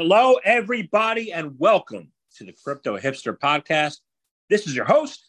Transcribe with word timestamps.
Hello, 0.00 0.34
everybody, 0.44 1.32
and 1.32 1.58
welcome 1.58 2.12
to 2.36 2.44
the 2.44 2.54
Crypto 2.62 2.96
Hipster 2.96 3.36
Podcast. 3.36 3.96
This 4.48 4.64
is 4.68 4.76
your 4.76 4.84
host, 4.84 5.28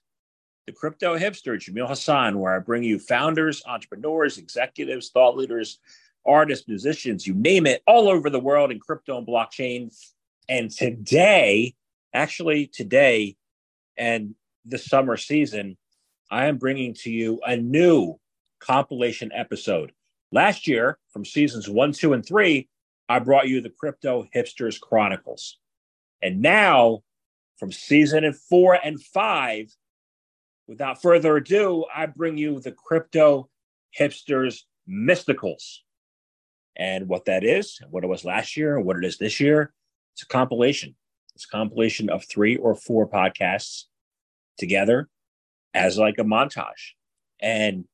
the 0.67 0.73
Crypto 0.73 1.17
Hipster, 1.17 1.55
Jamil 1.55 1.87
Hassan, 1.87 2.37
where 2.37 2.55
I 2.55 2.59
bring 2.59 2.83
you 2.83 2.99
founders, 2.99 3.63
entrepreneurs, 3.65 4.37
executives, 4.37 5.09
thought 5.09 5.35
leaders, 5.35 5.79
artists, 6.23 6.67
musicians, 6.67 7.25
you 7.25 7.33
name 7.33 7.65
it, 7.65 7.81
all 7.87 8.07
over 8.09 8.29
the 8.29 8.39
world 8.39 8.69
in 8.69 8.79
crypto 8.79 9.17
and 9.17 9.25
blockchain. 9.25 9.91
And 10.47 10.69
today, 10.69 11.73
actually, 12.13 12.67
today 12.67 13.37
and 13.97 14.35
the 14.65 14.77
summer 14.77 15.17
season, 15.17 15.77
I 16.29 16.45
am 16.45 16.59
bringing 16.59 16.93
to 16.99 17.09
you 17.09 17.41
a 17.43 17.57
new 17.57 18.19
compilation 18.59 19.31
episode. 19.33 19.93
Last 20.31 20.67
year, 20.67 20.99
from 21.11 21.25
seasons 21.25 21.67
one, 21.67 21.91
two, 21.91 22.13
and 22.13 22.23
three, 22.23 22.69
I 23.09 23.17
brought 23.17 23.47
you 23.47 23.59
the 23.59 23.71
Crypto 23.71 24.27
Hipsters 24.35 24.79
Chronicles. 24.79 25.57
And 26.21 26.41
now, 26.41 27.01
from 27.57 27.71
season 27.71 28.31
four 28.33 28.75
and 28.75 29.01
five, 29.01 29.75
without 30.67 31.01
further 31.01 31.35
ado, 31.37 31.85
I 31.93 32.05
bring 32.05 32.37
you 32.37 32.59
the 32.59 32.71
Crypto 32.71 33.49
Hipsters 33.97 34.61
Mysticals. 34.87 35.79
And 36.77 37.09
what 37.09 37.25
that 37.25 37.43
is, 37.43 37.79
what 37.89 38.03
it 38.03 38.07
was 38.07 38.23
last 38.23 38.55
year, 38.55 38.77
and 38.77 38.85
what 38.85 38.97
it 38.97 39.03
is 39.03 39.17
this 39.17 39.39
year, 39.39 39.73
it's 40.13 40.21
a 40.21 40.27
compilation. 40.27 40.95
It's 41.33 41.45
a 41.45 41.49
compilation 41.49 42.09
of 42.09 42.23
three 42.25 42.57
or 42.57 42.75
four 42.75 43.09
podcasts 43.09 43.85
together 44.57 45.09
as 45.73 45.97
like 45.97 46.19
a 46.19 46.23
montage. 46.23 46.93
And 47.41 47.85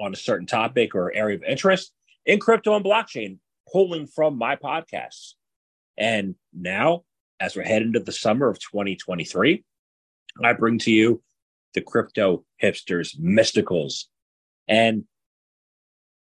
on 0.00 0.12
a 0.12 0.16
certain 0.16 0.46
topic 0.46 0.94
or 0.94 1.14
area 1.14 1.36
of 1.36 1.44
interest 1.44 1.92
in 2.26 2.40
crypto 2.40 2.74
and 2.74 2.84
blockchain, 2.84 3.38
pulling 3.70 4.06
from 4.06 4.36
my 4.36 4.56
podcasts. 4.56 5.34
And 5.98 6.34
now, 6.52 7.04
as 7.40 7.56
we're 7.56 7.64
heading 7.64 7.88
into 7.88 8.00
the 8.00 8.12
summer 8.12 8.48
of 8.48 8.58
2023, 8.58 9.64
I 10.42 10.52
bring 10.52 10.78
to 10.80 10.92
you 10.92 11.22
the 11.74 11.80
crypto 11.80 12.44
hipsters 12.62 13.18
mysticals. 13.18 14.04
And 14.68 15.04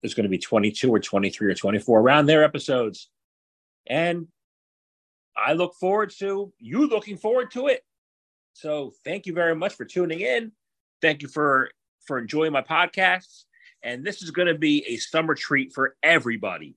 there's 0.03 0.15
going 0.15 0.25
to 0.25 0.31
be 0.31 0.39
22 0.39 0.91
or 0.91 1.01
23 1.01 1.49
or 1.49 1.55
24 1.55 2.01
around 2.01 2.27
their 2.27 2.45
episodes. 2.45 3.11
And 3.87 4.29
I 5.37 5.53
look 5.53 5.75
forward 5.75 6.11
to 6.19 6.53
you 6.59 6.89
looking 6.89 7.17
forward 7.17 7.51
to 7.53 7.69
it. 7.69 7.83
So 8.53 8.93
thank 9.05 9.27
you 9.27 9.33
very 9.33 9.55
much 9.55 9.75
for 9.75 9.85
tuning 9.85 10.21
in. 10.21 10.53
Thank 11.01 11.23
you 11.23 11.29
for 11.29 11.71
for 12.07 12.19
enjoying 12.19 12.53
my 12.53 12.63
podcasts. 12.63 13.45
And 13.83 14.05
this 14.05 14.23
is 14.23 14.31
going 14.31 14.49
to 14.49 14.59
be 14.59 14.85
a 14.89 14.97
summer 14.97 15.35
treat 15.35 15.73
for 15.73 15.97
everybody. 16.03 16.77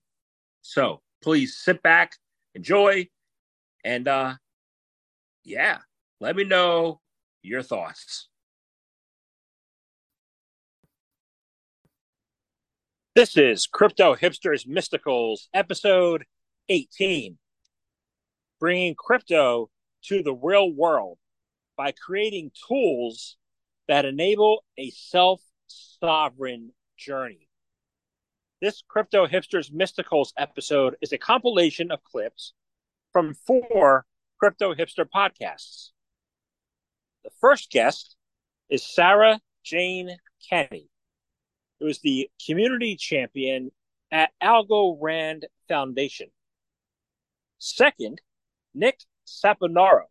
So 0.61 1.01
please 1.21 1.57
sit 1.57 1.81
back, 1.81 2.13
enjoy, 2.55 3.07
and 3.83 4.07
uh 4.07 4.35
yeah, 5.43 5.79
let 6.19 6.35
me 6.35 6.43
know 6.43 7.01
your 7.41 7.63
thoughts. 7.63 8.27
This 13.15 13.35
is 13.35 13.67
Crypto 13.67 14.15
Hipsters 14.15 14.65
Mysticals, 14.65 15.47
episode 15.53 16.25
18. 16.69 17.37
Bringing 18.59 18.95
crypto 18.95 19.69
to 20.05 20.23
the 20.23 20.33
real 20.33 20.71
world 20.71 21.17
by 21.75 21.91
creating 21.91 22.51
tools 22.67 23.35
that 23.87 24.05
enable 24.05 24.63
a 24.77 24.91
self 24.91 25.41
sovereign 25.67 26.71
journey. 26.97 27.49
This 28.61 28.83
Crypto 28.87 29.25
Hipsters 29.25 29.71
Mysticals 29.71 30.33
episode 30.37 30.95
is 31.01 31.11
a 31.11 31.17
compilation 31.17 31.89
of 31.89 32.03
clips 32.03 32.53
from 33.11 33.33
four 33.33 34.05
Crypto 34.39 34.75
Hipster 34.75 35.03
podcasts. 35.03 35.89
The 37.23 37.31
first 37.41 37.71
guest 37.71 38.15
is 38.69 38.85
Sara 38.85 39.39
Jane 39.63 40.15
Kenny, 40.47 40.91
who 41.79 41.87
is 41.87 42.01
the 42.01 42.29
community 42.45 42.95
champion 42.95 43.71
at 44.11 44.29
Algorand 44.43 45.45
Foundation. 45.67 46.27
Second, 47.57 48.21
Nick 48.75 48.99
Saponaro, 49.25 50.03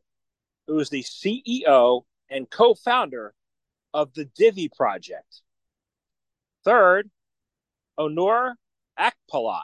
who 0.67 0.81
is 0.81 0.91
the 0.91 1.05
CEO 1.05 2.03
and 2.29 2.51
co 2.51 2.75
founder 2.75 3.33
of 3.95 4.13
the 4.15 4.25
Divi 4.25 4.69
Project. 4.69 5.43
Third, 6.65 7.11
Onur 8.01 8.55
Akpolat, 8.99 9.63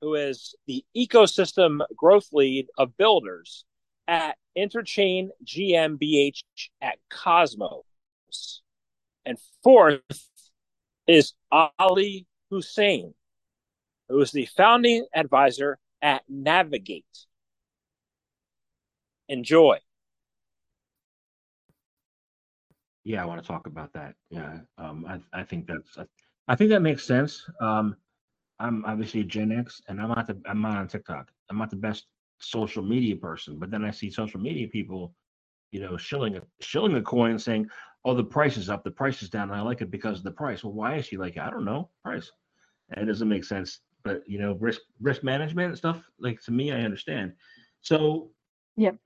who 0.00 0.14
is 0.14 0.54
the 0.66 0.84
ecosystem 0.96 1.80
growth 1.96 2.28
lead 2.32 2.66
of 2.76 2.96
builders 2.96 3.64
at 4.08 4.36
Interchain 4.58 5.28
GmbH 5.44 6.42
at 6.82 6.98
Cosmos. 7.08 7.84
And 9.24 9.38
fourth 9.62 10.00
is 11.06 11.34
Ali 11.52 12.26
Husain, 12.50 13.14
who 14.08 14.20
is 14.20 14.32
the 14.32 14.46
founding 14.46 15.06
advisor 15.14 15.78
at 16.02 16.22
Navigate. 16.28 17.04
Enjoy. 19.28 19.78
Yeah, 23.04 23.22
I 23.22 23.26
want 23.26 23.40
to 23.40 23.46
talk 23.46 23.66
about 23.66 23.92
that. 23.92 24.14
Yeah, 24.28 24.58
um, 24.76 25.06
I, 25.08 25.40
I 25.40 25.44
think 25.44 25.66
that's 25.66 25.96
I 26.50 26.56
think 26.56 26.70
that 26.70 26.82
makes 26.82 27.04
sense. 27.04 27.48
Um, 27.60 27.94
I'm 28.58 28.84
obviously 28.84 29.20
a 29.20 29.24
Gen 29.24 29.52
X, 29.52 29.80
and 29.86 30.00
I'm 30.02 30.08
not 30.08 30.26
the, 30.26 30.36
I'm 30.46 30.60
not 30.60 30.78
on 30.78 30.88
TikTok. 30.88 31.30
I'm 31.48 31.56
not 31.56 31.70
the 31.70 31.76
best 31.76 32.06
social 32.40 32.82
media 32.82 33.14
person, 33.14 33.56
but 33.56 33.70
then 33.70 33.84
I 33.84 33.92
see 33.92 34.10
social 34.10 34.40
media 34.40 34.66
people, 34.66 35.14
you 35.70 35.80
know, 35.80 35.96
shilling 35.96 36.36
a 36.38 36.42
shilling 36.60 36.96
a 36.96 37.02
coin, 37.02 37.38
saying, 37.38 37.68
"Oh, 38.04 38.14
the 38.14 38.24
price 38.24 38.56
is 38.56 38.68
up, 38.68 38.82
the 38.82 38.90
price 38.90 39.22
is 39.22 39.30
down, 39.30 39.50
and 39.50 39.60
I 39.60 39.62
like 39.62 39.80
it 39.80 39.92
because 39.92 40.18
of 40.18 40.24
the 40.24 40.32
price." 40.32 40.64
Well, 40.64 40.72
why 40.72 40.96
is 40.96 41.06
she 41.06 41.16
like? 41.16 41.38
I 41.38 41.50
don't 41.50 41.64
know, 41.64 41.88
price. 42.04 42.28
And 42.90 43.04
it 43.04 43.06
doesn't 43.06 43.28
make 43.28 43.44
sense. 43.44 43.82
But 44.02 44.24
you 44.26 44.40
know, 44.40 44.54
risk 44.54 44.80
risk 45.00 45.22
management 45.22 45.68
and 45.68 45.78
stuff. 45.78 46.02
Like 46.18 46.42
to 46.42 46.50
me, 46.50 46.72
I 46.72 46.80
understand. 46.80 47.32
So, 47.80 48.32
yep, 48.76 48.96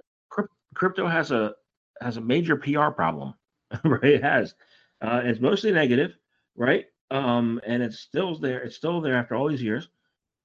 crypto 0.75 1.07
has 1.07 1.31
a 1.31 1.53
has 2.01 2.17
a 2.17 2.23
major 2.23 2.57
PR 2.57 2.89
problem, 2.89 3.35
right? 3.85 4.05
It 4.05 4.23
has. 4.23 4.55
Uh, 5.03 5.21
it's 5.23 5.41
mostly 5.41 5.71
negative, 5.71 6.17
right? 6.57 6.87
Um, 7.11 7.61
and 7.67 7.83
it's 7.83 7.99
still 7.99 8.39
there. 8.39 8.63
It's 8.63 8.77
still 8.77 9.01
there 9.01 9.17
after 9.17 9.35
all 9.35 9.49
these 9.49 9.63
years. 9.63 9.89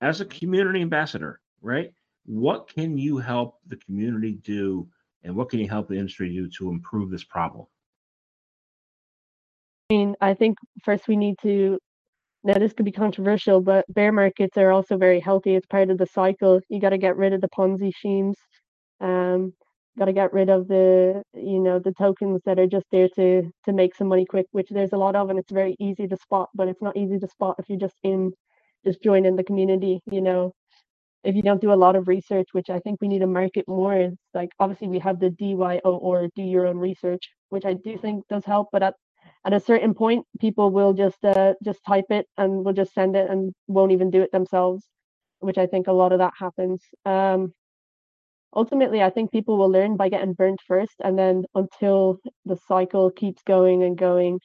As 0.01 0.21
a 0.21 0.25
community 0.25 0.81
ambassador, 0.81 1.41
right? 1.61 1.91
What 2.25 2.73
can 2.73 2.97
you 2.97 3.17
help 3.17 3.59
the 3.67 3.77
community 3.77 4.33
do, 4.43 4.87
and 5.23 5.35
what 5.35 5.49
can 5.49 5.59
you 5.59 5.67
help 5.67 5.87
the 5.87 5.97
industry 5.97 6.33
do 6.33 6.47
to 6.57 6.69
improve 6.69 7.09
this 7.09 7.23
problem? 7.23 7.65
I 9.89 9.95
mean, 9.95 10.15
I 10.21 10.33
think 10.35 10.57
first 10.83 11.07
we 11.07 11.15
need 11.15 11.35
to. 11.41 11.79
Now 12.43 12.53
this 12.53 12.71
could 12.71 12.85
be 12.85 12.91
controversial, 12.93 13.59
but 13.59 13.85
bear 13.93 14.13
markets 14.13 14.55
are 14.55 14.71
also 14.71 14.97
very 14.97 15.19
healthy. 15.19 15.55
It's 15.55 15.65
part 15.65 15.89
of 15.89 15.97
the 15.97 16.05
cycle. 16.05 16.61
You 16.69 16.79
got 16.79 16.91
to 16.91 16.97
get 16.97 17.17
rid 17.17 17.33
of 17.33 17.41
the 17.41 17.49
Ponzi 17.49 17.91
schemes. 17.93 18.37
Um, 19.01 19.53
got 19.97 20.05
to 20.05 20.13
get 20.13 20.33
rid 20.33 20.49
of 20.49 20.67
the 20.67 21.21
you 21.33 21.59
know 21.59 21.79
the 21.79 21.93
tokens 21.93 22.41
that 22.45 22.59
are 22.59 22.67
just 22.67 22.85
there 22.91 23.09
to 23.09 23.51
to 23.65 23.73
make 23.73 23.95
some 23.95 24.07
money 24.07 24.25
quick 24.25 24.45
which 24.51 24.69
there's 24.69 24.93
a 24.93 24.97
lot 24.97 25.15
of 25.15 25.29
and 25.29 25.39
it's 25.39 25.51
very 25.51 25.75
easy 25.79 26.07
to 26.07 26.17
spot 26.17 26.49
but 26.55 26.67
it's 26.67 26.81
not 26.81 26.95
easy 26.97 27.17
to 27.19 27.27
spot 27.27 27.55
if 27.59 27.69
you're 27.69 27.79
just 27.79 27.97
in 28.03 28.31
just 28.85 29.01
join 29.03 29.25
in 29.25 29.35
the 29.35 29.43
community 29.43 29.99
you 30.11 30.21
know. 30.21 30.53
If 31.23 31.35
you 31.35 31.41
don't 31.43 31.61
do 31.61 31.73
a 31.73 31.81
lot 31.83 31.95
of 31.97 32.07
research 32.07 32.49
which 32.53 32.69
i 32.69 32.79
think 32.79 32.99
we 33.01 33.07
need 33.09 33.19
to 33.19 33.27
market 33.27 33.65
more 33.67 33.95
is 33.99 34.15
like 34.33 34.49
obviously 34.59 34.87
we 34.89 34.99
have 34.99 35.19
the 35.19 35.29
DYOR 35.29 35.79
or 35.83 36.29
do 36.35 36.43
your 36.43 36.67
own 36.67 36.77
research 36.77 37.29
which 37.49 37.65
i 37.65 37.73
do 37.73 37.97
think 37.97 38.27
does 38.29 38.45
help 38.45 38.69
but 38.71 38.83
at 38.83 38.95
at 39.45 39.53
a 39.53 39.59
certain 39.59 39.93
point 39.93 40.25
people 40.39 40.71
will 40.71 40.93
just 40.93 41.23
uh 41.25 41.53
just 41.63 41.81
type 41.85 42.05
it 42.09 42.25
and 42.37 42.65
will 42.65 42.73
just 42.73 42.93
send 42.93 43.15
it 43.17 43.29
and 43.29 43.53
won't 43.67 43.91
even 43.91 44.09
do 44.11 44.21
it 44.21 44.31
themselves 44.31 44.87
which 45.41 45.57
i 45.57 45.67
think 45.67 45.87
a 45.87 45.93
lot 45.93 46.13
of 46.13 46.19
that 46.19 46.33
happens. 46.39 46.83
Um 47.05 47.53
ultimately 48.55 49.01
i 49.03 49.09
think 49.09 49.31
people 49.31 49.57
will 49.57 49.71
learn 49.71 49.97
by 49.97 50.09
getting 50.09 50.33
burnt 50.33 50.59
first 50.67 50.95
and 51.03 51.17
then 51.19 51.43
until 51.55 52.19
the 52.45 52.57
cycle 52.67 53.11
keeps 53.11 53.43
going 53.43 53.83
and 53.83 53.97
going 53.97 54.39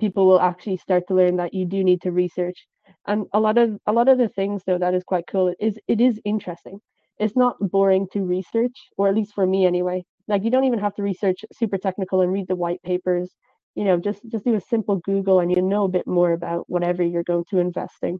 people 0.00 0.26
will 0.28 0.40
actually 0.40 0.78
start 0.78 1.08
to 1.08 1.14
learn 1.14 1.38
that 1.38 1.54
you 1.54 1.66
do 1.66 1.84
need 1.84 2.02
to 2.02 2.12
research. 2.12 2.66
And 3.08 3.26
a 3.34 3.40
lot 3.40 3.58
of 3.58 3.78
a 3.86 3.92
lot 3.94 4.08
of 4.10 4.18
the 4.18 4.30
things 4.30 4.62
though 4.66 4.78
that 4.78 4.94
is 4.94 5.04
quite 5.04 5.26
cool 5.28 5.54
is 5.60 5.78
it 5.88 6.02
is 6.02 6.20
interesting. 6.26 6.80
It's 7.18 7.36
not 7.36 7.56
boring 7.60 8.08
to 8.14 8.22
research 8.24 8.76
or 8.98 9.08
at 9.08 9.16
least 9.16 9.34
for 9.34 9.46
me 9.48 9.66
anyway. 9.66 10.04
Like 10.28 10.44
you 10.44 10.52
don't 10.52 10.66
even 10.66 10.80
have 10.80 10.96
to 10.96 11.04
research 11.04 11.46
super 11.54 11.78
technical 11.78 12.22
and 12.22 12.32
read 12.32 12.48
the 12.48 12.56
white 12.56 12.82
papers. 12.84 13.32
You 13.76 13.84
know 13.86 13.98
just 13.98 14.22
just 14.32 14.46
do 14.46 14.56
a 14.56 14.62
simple 14.62 14.98
google 15.04 15.40
and 15.40 15.52
you 15.52 15.62
know 15.62 15.86
a 15.86 15.90
bit 15.90 16.08
more 16.08 16.32
about 16.34 16.66
whatever 16.70 17.04
you're 17.04 17.24
going 17.24 17.44
to 17.50 17.60
investing 17.60 18.14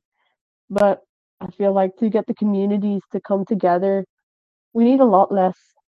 but 0.71 1.01
i 1.41 1.47
feel 1.53 1.73
like 1.73 1.97
to 1.99 2.11
get 2.11 2.27
the 2.27 2.35
communities 2.35 3.03
to 3.13 3.21
come 3.21 3.45
together 3.45 4.05
we 4.75 4.85
need 4.85 5.01
a 5.01 5.05
lot 5.05 5.33
less 5.33 5.57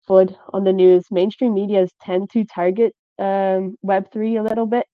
FUD 0.09 0.37
on 0.53 0.65
the 0.65 0.73
news. 0.73 1.07
Mainstream 1.11 1.55
medias 1.55 1.91
tend 2.03 2.31
to 2.31 2.45
target 2.45 2.93
um, 3.19 3.77
Web3 3.85 4.41
a 4.41 4.43
little 4.43 4.67
bit, 4.67 4.87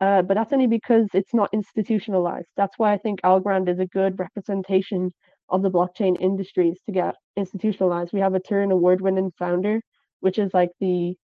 uh, 0.00 0.22
but 0.22 0.34
that's 0.34 0.52
only 0.52 0.66
because 0.66 1.08
it's 1.14 1.34
not 1.34 1.50
institutionalized. 1.52 2.48
That's 2.56 2.78
why 2.78 2.92
I 2.92 2.98
think 2.98 3.20
Algorand 3.22 3.68
is 3.68 3.80
a 3.80 3.86
good 3.86 4.18
representation 4.18 5.10
of 5.48 5.62
the 5.62 5.70
blockchain 5.70 6.20
industries 6.20 6.78
to 6.86 6.92
get 6.92 7.16
institutionalized. 7.36 8.12
We 8.12 8.20
have 8.20 8.34
a 8.34 8.40
Turing 8.40 8.72
Award-winning 8.72 9.32
founder, 9.38 9.80
which 10.20 10.38
is 10.38 10.52
like 10.54 10.70
the 10.80 11.16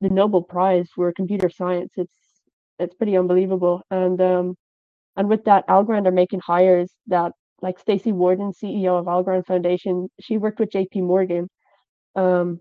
the 0.00 0.10
Nobel 0.10 0.42
Prize 0.42 0.88
for 0.94 1.12
computer 1.12 1.50
science. 1.50 1.92
It's 1.96 2.14
it's 2.78 2.94
pretty 2.94 3.16
unbelievable. 3.16 3.82
And 3.90 4.20
um, 4.20 4.56
and 5.16 5.28
with 5.28 5.44
that, 5.44 5.66
Algorand 5.68 6.06
are 6.06 6.12
making 6.12 6.40
hires 6.40 6.90
that 7.08 7.32
like 7.62 7.82
Staci 7.84 8.12
Warden, 8.12 8.52
CEO 8.52 8.98
of 8.98 9.06
Algorand 9.06 9.46
Foundation, 9.46 10.08
she 10.20 10.38
worked 10.38 10.60
with 10.60 10.70
JP 10.70 11.02
Morgan. 11.02 11.48
Um, 12.16 12.60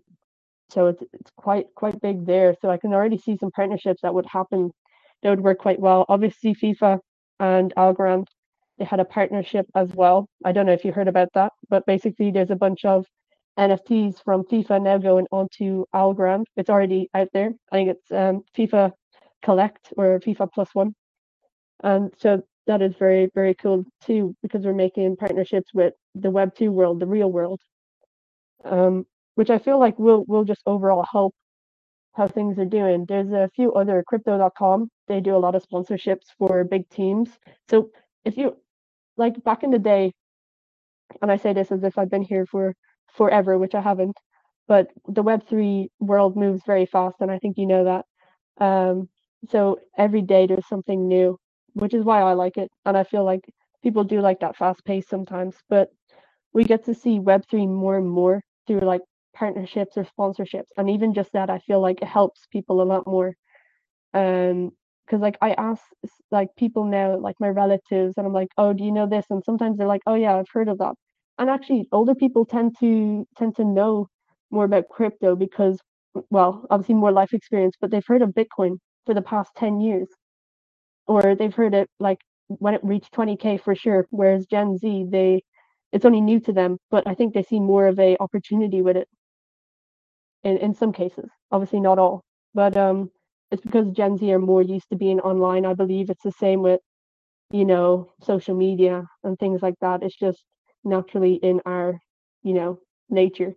so 0.69 0.87
it's 0.87 1.03
it's 1.13 1.31
quite 1.35 1.67
quite 1.75 1.99
big 2.01 2.25
there. 2.25 2.55
So 2.61 2.69
I 2.69 2.77
can 2.77 2.93
already 2.93 3.17
see 3.17 3.37
some 3.37 3.51
partnerships 3.51 4.01
that 4.01 4.13
would 4.13 4.25
happen 4.27 4.71
that 5.21 5.29
would 5.29 5.41
work 5.41 5.59
quite 5.59 5.79
well. 5.79 6.05
Obviously, 6.09 6.53
FIFA 6.55 6.99
and 7.39 7.73
Algorand 7.75 8.27
they 8.79 8.85
had 8.85 8.99
a 8.99 9.05
partnership 9.05 9.67
as 9.75 9.93
well. 9.93 10.27
I 10.45 10.53
don't 10.53 10.65
know 10.65 10.71
if 10.71 10.85
you 10.85 10.93
heard 10.93 11.09
about 11.09 11.33
that, 11.33 11.51
but 11.69 11.85
basically 11.85 12.31
there's 12.31 12.49
a 12.49 12.55
bunch 12.55 12.85
of 12.85 13.05
NFTs 13.59 14.23
from 14.23 14.43
FIFA 14.43 14.81
now 14.81 14.97
going 14.97 15.27
onto 15.31 15.85
Algorand. 15.93 16.45
It's 16.55 16.69
already 16.69 17.09
out 17.13 17.27
there. 17.33 17.51
I 17.71 17.75
think 17.75 17.89
it's 17.89 18.11
um, 18.11 18.43
FIFA 18.57 18.93
Collect 19.43 19.93
or 19.97 20.19
FIFA 20.19 20.49
Plus 20.53 20.69
One, 20.73 20.95
and 21.83 22.13
so 22.17 22.41
that 22.69 22.83
is 22.83 22.95
very 22.97 23.29
very 23.33 23.55
cool 23.55 23.83
too 24.05 24.35
because 24.43 24.63
we're 24.65 24.73
making 24.85 25.17
partnerships 25.17 25.73
with 25.73 25.93
the 26.15 26.31
Web 26.31 26.55
two 26.55 26.71
world, 26.71 26.99
the 26.99 27.07
real 27.07 27.31
world, 27.31 27.59
um, 28.63 29.05
which 29.35 29.49
I 29.49 29.57
feel 29.57 29.79
like 29.79 29.97
will 29.97 30.23
will 30.27 30.45
just 30.45 30.61
overall 30.67 31.05
help 31.11 31.33
how 32.15 32.27
things 32.27 32.59
are 32.59 32.65
doing. 32.65 33.05
There's 33.07 33.31
a 33.31 33.49
few 33.55 33.73
other 33.73 34.03
crypto.com. 34.05 34.89
They 35.07 35.19
do 35.19 35.35
a 35.35 35.43
lot 35.45 35.55
of 35.55 35.63
sponsorships 35.67 36.27
for 36.37 36.63
big 36.63 36.87
teams. 36.89 37.29
So 37.69 37.89
if 38.23 38.37
you 38.37 38.57
like 39.17 39.43
back 39.43 39.63
in 39.63 39.71
the 39.71 39.79
day, 39.79 40.13
and 41.21 41.31
I 41.31 41.37
say 41.37 41.53
this 41.53 41.71
as 41.71 41.83
if 41.83 41.97
I've 41.97 42.11
been 42.11 42.21
here 42.33 42.45
for 42.45 42.75
forever, 43.17 43.57
which 43.57 43.75
I 43.75 43.81
haven't, 43.81 44.17
but 44.67 44.87
the 45.07 45.23
Web3 45.23 45.87
world 45.99 46.37
moves 46.37 46.61
very 46.67 46.85
fast, 46.85 47.15
and 47.21 47.31
I 47.31 47.39
think 47.39 47.57
you 47.57 47.65
know 47.65 47.83
that. 47.85 48.05
Um, 48.63 49.09
so 49.49 49.79
every 49.97 50.21
day 50.21 50.45
there's 50.45 50.67
something 50.67 51.07
new, 51.07 51.39
which 51.73 51.93
is 51.93 52.03
why 52.03 52.21
I 52.21 52.33
like 52.33 52.57
it. 52.57 52.69
And 52.85 52.97
I 52.97 53.03
feel 53.03 53.23
like 53.23 53.41
people 53.83 54.03
do 54.03 54.21
like 54.21 54.39
that 54.41 54.57
fast 54.57 54.83
pace 54.85 55.07
sometimes, 55.07 55.55
but 55.69 55.89
we 56.53 56.63
get 56.63 56.85
to 56.85 56.93
see 56.93 57.19
Web3 57.19 57.67
more 57.67 57.97
and 57.97 58.09
more 58.09 58.41
through 58.67 58.81
like 58.81 59.01
partnerships 59.35 59.97
or 59.97 60.05
sponsorships. 60.05 60.69
And 60.77 60.89
even 60.89 61.13
just 61.13 61.31
that, 61.33 61.49
I 61.49 61.59
feel 61.59 61.81
like 61.81 62.01
it 62.01 62.07
helps 62.07 62.47
people 62.51 62.81
a 62.81 62.83
lot 62.83 63.07
more. 63.07 63.35
Um, 64.13 64.71
because 65.05 65.21
like 65.21 65.37
I 65.41 65.53
ask 65.53 65.81
like 66.31 66.49
people 66.57 66.83
now, 66.85 67.17
like 67.17 67.35
my 67.39 67.49
relatives, 67.49 68.15
and 68.17 68.27
I'm 68.27 68.33
like, 68.33 68.49
oh, 68.57 68.73
do 68.73 68.83
you 68.83 68.91
know 68.91 69.07
this? 69.07 69.25
And 69.31 69.43
sometimes 69.43 69.77
they're 69.77 69.87
like, 69.87 70.01
oh 70.07 70.13
yeah, 70.15 70.35
I've 70.37 70.49
heard 70.53 70.69
of 70.69 70.77
that. 70.79 70.93
And 71.39 71.49
actually, 71.49 71.87
older 71.91 72.13
people 72.15 72.45
tend 72.45 72.75
to 72.79 73.25
tend 73.37 73.55
to 73.57 73.63
know 73.65 74.07
more 74.51 74.65
about 74.65 74.89
crypto 74.89 75.35
because, 75.35 75.79
well, 76.29 76.65
obviously 76.69 76.95
more 76.95 77.11
life 77.11 77.33
experience, 77.33 77.75
but 77.81 77.91
they've 77.91 78.05
heard 78.05 78.21
of 78.21 78.31
Bitcoin 78.31 78.77
for 79.05 79.15
the 79.15 79.21
past 79.23 79.51
ten 79.55 79.79
years, 79.81 80.07
or 81.09 81.35
they've 81.35 81.55
heard 81.55 81.75
it 81.75 81.89
like 81.99 82.19
when 82.49 82.75
it 82.75 82.83
reached 82.85 83.13
20k 83.13 83.57
for 83.57 83.75
sure. 83.75 84.07
Whereas 84.11 84.47
Gen 84.47 84.77
Z, 84.77 85.07
they 85.11 85.43
it's 85.93 86.05
only 86.05 86.21
new 86.21 86.39
to 86.41 86.53
them, 86.53 86.79
but 86.91 87.07
I 87.07 87.15
think 87.15 87.33
they 87.35 87.43
see 87.43 87.59
more 87.61 87.87
of 87.87 87.99
a 87.99 88.17
opportunity 88.21 88.81
with 88.83 88.97
it. 88.97 89.09
In 90.43 90.57
in 90.57 90.73
some 90.73 90.91
cases, 90.93 91.29
obviously 91.51 91.79
not 91.79 91.97
all, 91.99 92.23
but 92.53 92.75
um 92.77 93.11
it's 93.51 93.61
because 93.63 93.89
Gen 93.91 94.17
Z 94.17 94.31
are 94.33 94.39
more 94.39 94.61
used 94.61 94.89
to 94.89 94.97
being 94.97 95.19
online. 95.21 95.65
I 95.65 95.73
believe 95.73 96.09
it's 96.09 96.23
the 96.23 96.31
same 96.31 96.61
with, 96.61 96.81
you 97.51 97.65
know, 97.65 98.11
social 98.21 98.55
media 98.55 99.07
and 99.23 99.37
things 99.39 99.61
like 99.63 99.75
that. 99.81 100.03
It's 100.03 100.15
just 100.17 100.45
naturally 100.85 101.35
in 101.35 101.61
our, 101.65 101.99
you 102.43 102.53
know, 102.55 102.79
nature. 103.09 103.55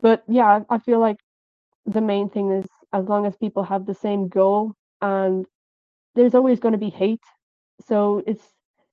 But 0.00 0.24
yeah, 0.28 0.64
I 0.68 0.78
feel 0.78 1.00
like 1.00 1.18
the 1.86 2.00
main 2.02 2.28
thing 2.30 2.50
is 2.52 2.66
as 2.92 3.06
long 3.08 3.26
as 3.26 3.36
people 3.36 3.64
have 3.64 3.86
the 3.86 3.94
same 3.94 4.28
goal 4.28 4.74
and 5.02 5.46
there's 6.14 6.34
always 6.34 6.60
going 6.60 6.72
to 6.72 6.78
be 6.78 6.90
hate. 6.90 7.20
So 7.86 8.22
it's 8.26 8.44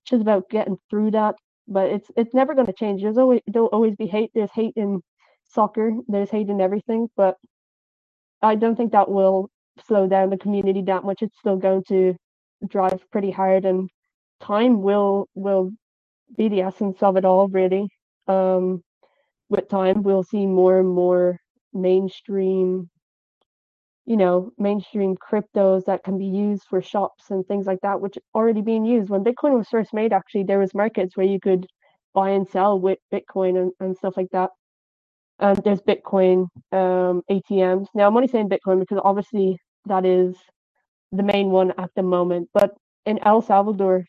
just 0.05 0.21
about 0.21 0.49
getting 0.49 0.77
through 0.89 1.11
that. 1.11 1.35
But 1.67 1.89
it's 1.91 2.09
it's 2.17 2.33
never 2.33 2.55
going 2.55 2.67
to 2.67 2.73
change. 2.73 3.01
There's 3.03 3.17
always 3.17 3.41
there'll 3.47 3.67
always 3.67 3.95
be 3.95 4.07
hate. 4.07 4.31
There's 4.33 4.51
hate 4.51 4.73
in 4.75 5.01
soccer. 5.45 5.91
There's 6.07 6.31
hate 6.31 6.49
in 6.49 6.61
everything. 6.61 7.09
But 7.15 7.37
I 8.41 8.55
don't 8.55 8.75
think 8.75 8.91
that 8.91 9.09
will 9.09 9.49
slow 9.87 10.07
down 10.07 10.29
the 10.29 10.37
community 10.37 10.81
that 10.83 11.03
much. 11.03 11.21
It's 11.21 11.37
still 11.39 11.57
going 11.57 11.83
to 11.89 12.15
drive 12.67 13.03
pretty 13.11 13.31
hard, 13.31 13.65
and 13.65 13.89
time 14.41 14.81
will 14.81 15.27
will 15.35 15.71
be 16.37 16.49
the 16.49 16.61
essence 16.61 17.03
of 17.03 17.17
it 17.17 17.25
all. 17.25 17.47
Really, 17.49 17.87
um, 18.27 18.81
with 19.49 19.69
time, 19.69 20.03
we'll 20.03 20.23
see 20.23 20.45
more 20.47 20.79
and 20.79 20.89
more 20.89 21.39
mainstream, 21.73 22.89
you 24.09 24.17
know, 24.17 24.51
mainstream 24.59 25.17
cryptos 25.17 25.85
that 25.85 26.03
can 26.03 26.19
be 26.19 26.25
used 26.27 26.65
for 26.69 26.83
shops 26.83 27.31
and 27.31 27.47
things 27.47 27.67
like 27.67 27.81
that, 27.83 28.01
which 28.01 28.19
already 28.35 28.61
being 28.61 28.85
used. 28.85 29.11
When 29.11 29.23
Bitcoin 29.23 29.57
was 29.57 29.69
first 29.69 29.93
made, 29.95 30.13
actually, 30.13 30.45
there 30.45 30.59
was 30.59 30.75
markets 30.75 31.17
where 31.17 31.27
you 31.27 31.39
could 31.41 31.67
buy 32.15 32.31
and 32.31 32.49
sell 32.49 32.81
with 32.81 32.99
Bitcoin 33.13 33.61
and, 33.61 33.73
and 33.81 33.97
stuff 33.97 34.17
like 34.17 34.29
that. 34.33 34.51
And 35.39 35.57
there's 35.63 35.81
Bitcoin 35.81 36.47
um, 36.71 37.23
ATMs. 37.31 37.87
Now, 37.95 38.07
I'm 38.07 38.17
only 38.17 38.29
saying 38.29 38.49
Bitcoin 38.49 38.79
because 38.81 39.01
obviously 39.03 39.57
that 39.87 40.05
is 40.05 40.35
the 41.13 41.23
main 41.23 41.49
one 41.51 41.73
at 41.79 41.91
the 41.95 42.03
moment. 42.03 42.49
But 42.53 42.71
in 43.05 43.19
El 43.25 43.41
Salvador, 43.43 44.05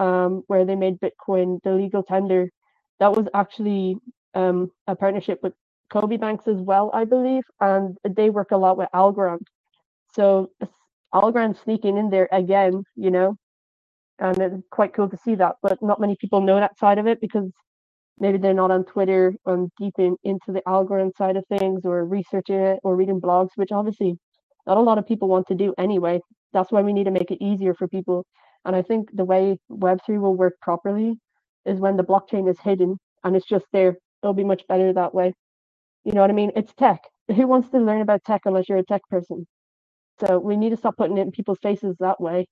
um, 0.00 0.44
where 0.48 0.66
they 0.66 0.76
made 0.76 0.96
Bitcoin 1.00 1.60
the 1.64 1.72
legal 1.72 2.04
tender, 2.04 2.50
that 3.00 3.16
was 3.16 3.28
actually 3.34 3.96
um, 4.34 4.70
a 4.88 4.96
partnership 4.96 5.40
with 5.42 5.54
Koibanx 5.92 6.48
as 6.48 6.60
well, 6.60 6.90
I 6.94 7.04
believe, 7.04 7.44
and 7.60 7.96
they 8.08 8.30
work 8.30 8.50
a 8.52 8.56
lot 8.56 8.78
with 8.78 8.88
Algorand. 8.94 9.46
So 10.14 10.50
Algorand 11.14 11.62
sneaking 11.62 11.98
in 11.98 12.10
there 12.10 12.28
again, 12.32 12.84
you 12.96 13.10
know, 13.10 13.36
and 14.18 14.38
it's 14.38 14.56
quite 14.70 14.94
cool 14.94 15.08
to 15.10 15.16
see 15.18 15.34
that. 15.36 15.56
But 15.62 15.82
not 15.82 16.00
many 16.00 16.16
people 16.20 16.40
know 16.40 16.60
that 16.60 16.78
side 16.78 16.98
of 16.98 17.06
it 17.06 17.20
because 17.20 17.50
maybe 18.18 18.38
they're 18.38 18.54
not 18.54 18.70
on 18.70 18.84
Twitter 18.84 19.34
and 19.46 19.70
deep 19.78 19.94
in, 19.98 20.16
into 20.24 20.52
the 20.52 20.62
Algorand 20.66 21.16
side 21.16 21.36
of 21.36 21.44
things 21.48 21.82
or 21.84 22.04
researching 22.06 22.56
it 22.60 22.80
or 22.84 22.96
reading 22.96 23.20
blogs, 23.20 23.50
which 23.56 23.72
obviously 23.72 24.16
not 24.66 24.78
a 24.78 24.80
lot 24.80 24.98
of 24.98 25.06
people 25.06 25.28
want 25.28 25.46
to 25.48 25.54
do 25.54 25.74
anyway. 25.78 26.20
That's 26.52 26.72
why 26.72 26.82
we 26.82 26.92
need 26.92 27.04
to 27.04 27.10
make 27.10 27.30
it 27.30 27.42
easier 27.44 27.74
for 27.74 27.88
people. 27.88 28.24
And 28.64 28.76
I 28.76 28.82
think 28.82 29.10
the 29.14 29.24
way 29.24 29.58
Web3 29.70 30.20
will 30.20 30.36
work 30.36 30.54
properly 30.62 31.14
is 31.66 31.80
when 31.80 31.96
the 31.96 32.04
blockchain 32.04 32.48
is 32.50 32.58
hidden 32.60 32.96
and 33.24 33.36
it's 33.36 33.46
just 33.46 33.66
there. 33.72 33.96
It'll 34.22 34.34
be 34.34 34.44
much 34.44 34.62
better 34.68 34.92
that 34.92 35.14
way. 35.14 35.34
You 36.04 36.12
know 36.12 36.22
what 36.22 36.30
I 36.30 36.34
mean? 36.34 36.52
It's 36.56 36.74
tech. 36.74 37.02
Who 37.28 37.46
wants 37.46 37.70
to 37.70 37.78
learn 37.78 38.02
about 38.02 38.24
tech 38.24 38.42
unless 38.46 38.68
you're 38.68 38.78
a 38.78 38.84
tech 38.84 39.02
person? 39.10 39.46
So 40.20 40.38
we 40.38 40.56
need 40.56 40.70
to 40.70 40.76
stop 40.76 40.96
putting 40.96 41.18
it 41.18 41.22
in 41.22 41.32
people's 41.32 41.58
faces 41.62 41.96
that 42.00 42.20
way 42.20 42.46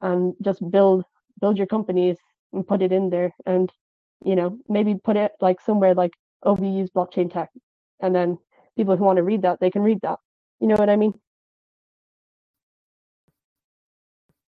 and 0.00 0.34
just 0.42 0.62
build 0.70 1.04
build 1.40 1.58
your 1.58 1.66
companies 1.66 2.16
and 2.52 2.66
put 2.66 2.82
it 2.82 2.92
in 2.92 3.10
there 3.10 3.32
and 3.46 3.70
you 4.24 4.36
know 4.36 4.58
maybe 4.68 4.94
put 5.04 5.16
it 5.16 5.32
like 5.40 5.60
somewhere 5.60 5.94
like 5.94 6.12
oh 6.44 6.54
we 6.54 6.68
use 6.68 6.90
blockchain 6.90 7.32
tech 7.32 7.50
and 8.00 8.14
then 8.14 8.38
people 8.76 8.96
who 8.96 9.04
want 9.04 9.16
to 9.18 9.22
read 9.24 9.42
that 9.42 9.60
they 9.60 9.70
can 9.70 9.82
read 9.82 9.98
that 10.02 10.18
you 10.60 10.68
know 10.68 10.76
what 10.76 10.90
i 10.90 10.96
mean 10.96 11.12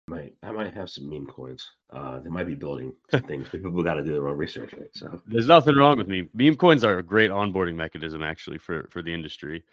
might 0.07 0.33
I 0.43 0.51
might 0.51 0.73
have 0.73 0.89
some 0.89 1.09
meme 1.09 1.27
coins. 1.27 1.69
Uh, 1.91 2.19
they 2.19 2.29
might 2.29 2.47
be 2.47 2.55
building 2.55 2.93
some 3.11 3.23
things, 3.23 3.47
but 3.51 3.61
people 3.63 3.83
got 3.83 3.95
to 3.95 4.03
do 4.03 4.13
their 4.13 4.27
own 4.27 4.37
research, 4.37 4.73
right? 4.73 4.89
So 4.93 5.21
there's 5.27 5.47
nothing 5.47 5.75
wrong 5.75 5.97
with 5.97 6.07
meme. 6.07 6.29
Meme 6.33 6.55
coins 6.55 6.83
are 6.83 6.99
a 6.99 7.03
great 7.03 7.31
onboarding 7.31 7.75
mechanism 7.75 8.23
actually 8.23 8.57
for 8.57 8.87
for 8.91 9.01
the 9.01 9.13
industry. 9.13 9.63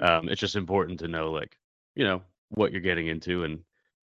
Um, 0.00 0.28
it's 0.28 0.40
just 0.40 0.56
important 0.56 0.98
to 1.00 1.08
know 1.08 1.30
like 1.30 1.58
you 1.94 2.04
know 2.04 2.22
what 2.50 2.72
you're 2.72 2.80
getting 2.80 3.08
into 3.08 3.44
and 3.44 3.60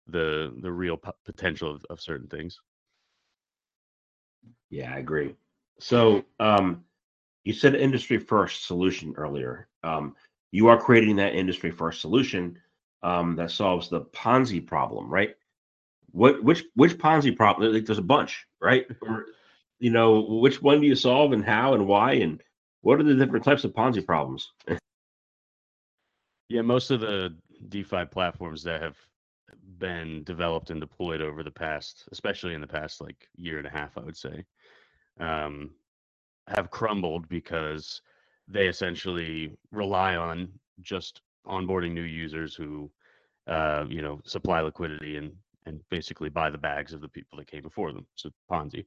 the 0.09 0.55
the 0.61 0.73
real 0.73 0.97
p- 0.97 1.11
potential 1.25 1.71
of, 1.71 1.85
of 1.91 2.01
certain 2.01 2.29
things. 2.29 2.61
Yeah, 4.71 4.93
I 4.93 4.99
agree. 4.99 5.35
So 5.81 6.25
um, 6.41 6.85
you 7.45 7.53
said 7.53 7.75
industry 7.75 8.19
first 8.19 8.67
solution 8.67 9.15
earlier. 9.17 9.69
Um, 9.83 10.17
you 10.51 10.69
are 10.69 10.81
creating 10.81 11.17
that 11.17 11.35
industry 11.35 11.71
first 11.71 12.01
solution 12.01 12.59
um, 13.03 13.37
that 13.37 13.51
solves 13.51 13.89
the 13.89 14.03
Ponzi 14.03 14.65
problem, 14.65 15.13
right? 15.13 15.35
What 16.15 16.43
which 16.45 16.65
which 16.77 16.97
Ponzi 16.97 17.37
problem? 17.37 17.75
Like 17.75 17.87
there's 17.87 17.99
a 17.99 18.03
bunch, 18.03 18.47
right? 18.61 18.87
Or, 19.03 19.27
you 19.81 19.91
know, 19.91 20.21
which 20.21 20.63
one 20.63 20.81
do 20.81 20.87
you 20.87 20.95
solve 20.95 21.33
and 21.33 21.45
how 21.45 21.75
and 21.75 21.89
why 21.89 22.13
and 22.13 22.41
what 22.83 23.01
are 23.01 23.03
the 23.03 23.17
different 23.17 23.45
types 23.45 23.65
of 23.65 23.73
Ponzi 23.73 24.05
problems? 24.05 24.53
yeah, 26.49 26.63
most 26.63 26.93
of 26.93 27.01
the 27.01 27.37
DeFi 27.69 28.05
platforms 28.05 28.63
that 28.63 28.81
have 28.81 28.97
been 29.79 30.23
developed 30.23 30.71
and 30.71 30.81
deployed 30.81 31.21
over 31.21 31.43
the 31.43 31.51
past, 31.51 32.05
especially 32.13 32.55
in 32.55 32.61
the 32.61 32.67
past 32.67 33.01
like 33.01 33.29
year 33.37 33.59
and 33.59 33.67
a 33.67 33.71
half, 33.71 33.99
I 33.99 34.03
would 34.03 34.17
say, 34.17 34.45
um, 35.19 35.71
have 36.47 36.71
crumbled 36.71 37.29
because 37.29 38.03
they 38.47 38.69
essentially 38.69 39.57
rely 39.73 40.15
on 40.15 40.49
just 40.81 41.23
onboarding 41.45 41.93
new 41.93 42.03
users 42.03 42.55
who, 42.55 42.89
uh, 43.49 43.85
you 43.89 44.01
know, 44.01 44.21
supply 44.25 44.61
liquidity 44.61 45.17
and 45.17 45.33
and 45.67 45.81
basically 45.91 46.29
buy 46.29 46.51
the 46.51 46.59
bags 46.59 46.93
of 46.93 47.01
the 47.01 47.09
people 47.09 47.39
that 47.39 47.47
came 47.51 47.63
before 47.63 47.93
them. 47.93 48.07
So 48.17 48.31
Ponzi. 48.51 48.85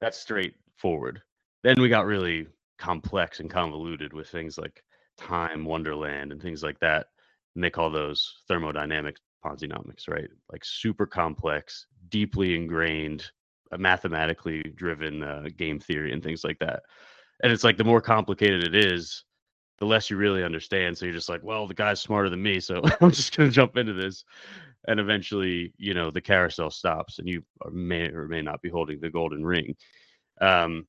That's 0.00 0.18
straightforward. 0.18 1.22
then 1.62 1.80
we 1.80 1.88
got 1.88 2.06
really 2.06 2.46
complex 2.78 3.38
and 3.40 3.48
convoluted 3.48 4.12
with 4.12 4.28
things 4.28 4.58
like 4.58 4.82
time 5.16 5.64
wonderland 5.64 6.32
and 6.32 6.42
things 6.42 6.62
like 6.62 6.78
that 6.80 7.06
and 7.54 7.62
they 7.62 7.70
call 7.70 7.90
those 7.90 8.38
thermodynamic 8.50 9.16
ponzinomics 9.44 10.08
right 10.08 10.28
like 10.50 10.64
super 10.64 11.06
complex 11.06 11.86
deeply 12.08 12.56
ingrained 12.56 13.30
uh, 13.72 13.76
mathematically 13.76 14.62
driven 14.74 15.22
uh, 15.22 15.44
game 15.56 15.78
theory 15.78 16.12
and 16.12 16.22
things 16.22 16.42
like 16.44 16.58
that 16.58 16.82
and 17.42 17.52
it's 17.52 17.62
like 17.64 17.76
the 17.76 17.84
more 17.84 18.00
complicated 18.00 18.64
it 18.64 18.74
is 18.74 19.24
the 19.78 19.86
less 19.86 20.10
you 20.10 20.16
really 20.16 20.42
understand 20.42 20.96
so 20.96 21.04
you're 21.04 21.14
just 21.14 21.28
like 21.28 21.42
well 21.44 21.66
the 21.68 21.74
guy's 21.74 22.00
smarter 22.00 22.30
than 22.30 22.42
me 22.42 22.58
so 22.58 22.82
i'm 23.00 23.10
just 23.12 23.36
going 23.36 23.48
to 23.48 23.54
jump 23.54 23.76
into 23.76 23.92
this 23.92 24.24
and 24.88 25.00
eventually 25.00 25.72
you 25.76 25.94
know 25.94 26.10
the 26.10 26.20
carousel 26.20 26.70
stops 26.70 27.18
and 27.18 27.28
you 27.28 27.42
may 27.70 28.08
or 28.08 28.28
may 28.28 28.42
not 28.42 28.62
be 28.62 28.68
holding 28.68 29.00
the 29.00 29.10
golden 29.10 29.44
ring. 29.44 29.74
Um, 30.40 30.86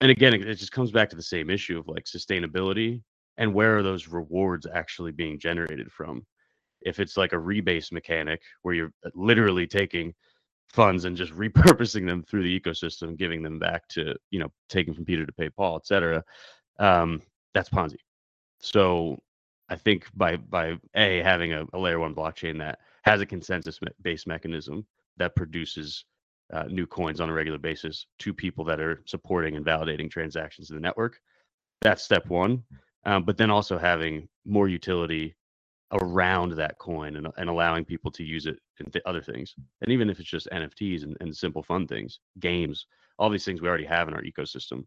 and 0.00 0.10
again 0.10 0.34
it, 0.34 0.46
it 0.46 0.56
just 0.56 0.72
comes 0.72 0.90
back 0.90 1.08
to 1.10 1.16
the 1.16 1.22
same 1.22 1.50
issue 1.50 1.78
of 1.78 1.88
like 1.88 2.04
sustainability 2.04 3.02
and 3.38 3.52
where 3.52 3.76
are 3.76 3.82
those 3.82 4.08
rewards 4.08 4.66
actually 4.72 5.12
being 5.12 5.38
generated 5.38 5.92
from? 5.92 6.24
If 6.80 7.00
it's 7.00 7.16
like 7.16 7.32
a 7.32 7.36
rebase 7.36 7.92
mechanic 7.92 8.40
where 8.62 8.74
you're 8.74 8.92
uh, 9.04 9.10
literally 9.14 9.66
taking 9.66 10.14
funds 10.68 11.04
and 11.04 11.16
just 11.16 11.32
repurposing 11.36 12.06
them 12.06 12.22
through 12.22 12.42
the 12.42 12.60
ecosystem 12.60 13.16
giving 13.16 13.42
them 13.42 13.58
back 13.58 13.86
to 13.88 14.14
you 14.30 14.38
know 14.38 14.52
taking 14.68 14.94
from 14.94 15.04
peter 15.04 15.24
to 15.24 15.32
pay 15.32 15.48
paul 15.48 15.76
etc 15.76 16.22
um, 16.78 17.22
that's 17.54 17.68
ponzi. 17.68 17.96
So 18.58 19.18
i 19.68 19.76
think 19.76 20.06
by 20.14 20.36
by 20.36 20.76
a 20.94 21.22
having 21.22 21.52
a, 21.52 21.64
a 21.72 21.78
layer 21.78 21.98
one 21.98 22.14
blockchain 22.14 22.58
that 22.58 22.80
has 23.06 23.20
a 23.20 23.26
consensus 23.26 23.78
based 24.02 24.26
mechanism 24.26 24.84
that 25.16 25.36
produces 25.36 26.04
uh, 26.52 26.64
new 26.64 26.86
coins 26.86 27.20
on 27.20 27.30
a 27.30 27.32
regular 27.32 27.58
basis 27.58 28.06
to 28.18 28.34
people 28.34 28.64
that 28.64 28.80
are 28.80 29.02
supporting 29.06 29.56
and 29.56 29.64
validating 29.64 30.10
transactions 30.10 30.70
in 30.70 30.76
the 30.76 30.82
network. 30.82 31.18
That's 31.80 32.02
step 32.02 32.28
one. 32.28 32.62
Um, 33.04 33.24
but 33.24 33.36
then 33.36 33.50
also 33.50 33.78
having 33.78 34.28
more 34.44 34.68
utility 34.68 35.36
around 35.92 36.56
that 36.56 36.76
coin 36.78 37.14
and, 37.14 37.28
and 37.36 37.48
allowing 37.48 37.84
people 37.84 38.10
to 38.10 38.24
use 38.24 38.46
it 38.46 38.58
in 38.80 38.90
th- 38.90 39.04
other 39.06 39.22
things. 39.22 39.54
And 39.80 39.92
even 39.92 40.10
if 40.10 40.18
it's 40.18 40.28
just 40.28 40.48
NFTs 40.52 41.04
and, 41.04 41.16
and 41.20 41.34
simple 41.34 41.62
fun 41.62 41.86
things, 41.86 42.18
games, 42.40 42.86
all 43.18 43.30
these 43.30 43.44
things 43.44 43.62
we 43.62 43.68
already 43.68 43.84
have 43.84 44.08
in 44.08 44.14
our 44.14 44.22
ecosystem. 44.22 44.84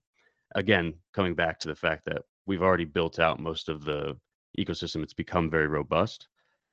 Again, 0.55 0.93
coming 1.13 1.35
back 1.35 1.59
to 1.59 1.69
the 1.69 1.75
fact 1.75 2.03
that 2.05 2.23
we've 2.45 2.63
already 2.63 2.83
built 2.83 3.19
out 3.19 3.39
most 3.39 3.69
of 3.69 3.85
the 3.85 4.17
ecosystem, 4.57 5.03
it's 5.03 5.13
become 5.13 5.49
very 5.49 5.67
robust. 5.67 6.27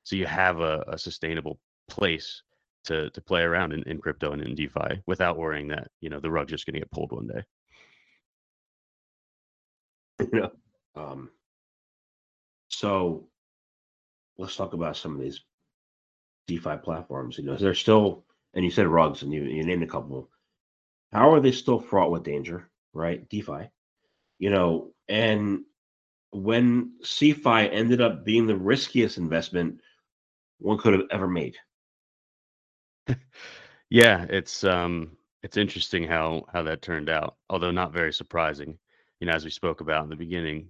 So 0.07 0.15
you 0.15 0.25
have 0.27 0.61
a, 0.61 0.85
a 0.87 0.97
sustainable 0.97 1.59
place 1.89 2.43
to 2.85 3.11
to 3.11 3.21
play 3.21 3.43
around 3.43 3.73
in, 3.73 3.83
in 3.89 3.99
crypto 3.99 4.31
and 4.31 4.41
in 4.41 4.55
DeFi 4.55 5.03
without 5.05 5.37
worrying 5.37 5.67
that 5.69 5.89
you 6.01 6.11
know 6.11 6.21
the 6.21 6.31
rug 6.31 6.47
just 6.47 6.65
going 6.65 6.75
to 6.75 6.79
get 6.79 6.93
pulled 6.93 7.11
one 7.13 7.27
day. 7.27 7.43
Yeah. 10.33 10.49
Um, 10.95 11.29
so 12.69 13.29
let's 14.39 14.57
talk 14.57 14.75
about 14.75 14.97
some 14.97 15.15
of 15.15 15.21
these 15.21 15.41
DeFi 16.47 16.77
platforms. 16.83 17.37
You 17.37 17.45
know, 17.45 17.57
they're 17.57 17.75
still, 17.75 18.25
and 18.55 18.65
you 18.65 18.71
said 18.71 18.87
rugs, 18.87 19.23
and 19.23 19.33
you 19.33 19.43
you 19.43 19.65
named 19.65 19.83
a 19.83 19.89
couple. 19.89 20.31
How 21.13 21.33
are 21.35 21.41
they 21.41 21.53
still 21.53 21.81
fraught 21.81 22.13
with 22.13 22.23
danger? 22.23 22.71
Right, 22.95 23.29
DeFi. 23.29 23.71
You 24.39 24.51
know, 24.51 24.93
and 25.09 25.65
when 26.31 26.93
CeFi 27.03 27.69
ended 27.73 28.01
up 28.01 28.25
being 28.25 28.47
the 28.47 28.57
riskiest 28.57 29.19
investment 29.19 29.81
one 30.59 30.79
could 30.79 30.93
have 30.95 31.07
ever 31.11 31.29
made. 31.29 31.57
Yeah, 33.91 34.27
it's 34.29 34.65
um 34.65 35.17
it's 35.43 35.57
interesting 35.57 36.05
how 36.05 36.45
how 36.53 36.63
that 36.65 36.83
turned 36.83 37.09
out, 37.09 37.37
although 37.51 37.71
not 37.71 37.93
very 37.93 38.13
surprising. 38.13 38.79
You 39.21 39.27
know, 39.27 39.33
as 39.33 39.45
we 39.45 39.51
spoke 39.51 39.81
about 39.81 40.05
in 40.05 40.11
the 40.11 40.17
beginning, 40.17 40.69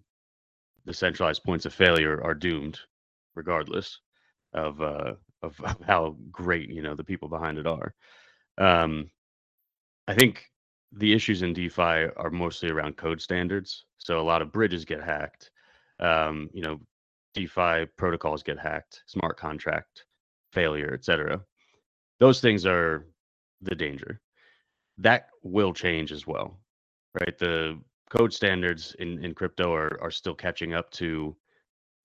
the 0.87 0.95
centralized 0.95 1.45
points 1.45 1.67
of 1.67 1.75
failure 1.75 2.23
are 2.23 2.35
doomed 2.35 2.81
regardless 3.35 4.01
of 4.55 4.81
uh 4.83 5.15
of 5.43 5.57
how 5.87 6.17
great, 6.33 6.71
you 6.71 6.83
know, 6.83 6.95
the 6.95 7.05
people 7.05 7.29
behind 7.29 7.59
it 7.59 7.67
are. 7.67 7.95
Um 8.59 9.11
I 10.09 10.15
think 10.15 10.45
the 10.93 11.13
issues 11.13 11.43
in 11.43 11.53
DeFi 11.53 12.09
are 12.17 12.31
mostly 12.31 12.71
around 12.71 12.97
code 12.97 13.21
standards. 13.21 13.85
So 13.99 14.21
a 14.21 14.23
lot 14.23 14.43
of 14.43 14.53
bridges 14.53 14.85
get 14.85 15.03
hacked. 15.03 15.51
Um, 16.01 16.49
you 16.53 16.63
know, 16.63 16.81
DeFi 17.37 17.87
protocols 17.99 18.43
get 18.45 18.59
hacked, 18.59 19.03
smart 19.07 19.39
contract 19.39 20.07
failure, 20.53 20.95
etc 20.95 21.41
those 22.21 22.41
things 22.41 22.67
are 22.67 23.07
the 23.63 23.75
danger. 23.75 24.21
That 24.99 25.29
will 25.43 25.75
change 25.75 26.13
as 26.13 26.27
well, 26.27 26.59
right? 27.21 27.39
The 27.39 27.81
code 28.11 28.35
standards 28.35 28.97
in, 28.99 29.25
in 29.25 29.35
crypto 29.35 29.75
are, 29.75 29.99
are 30.03 30.13
still 30.13 30.35
catching 30.35 30.75
up 30.75 30.91
to 30.93 31.37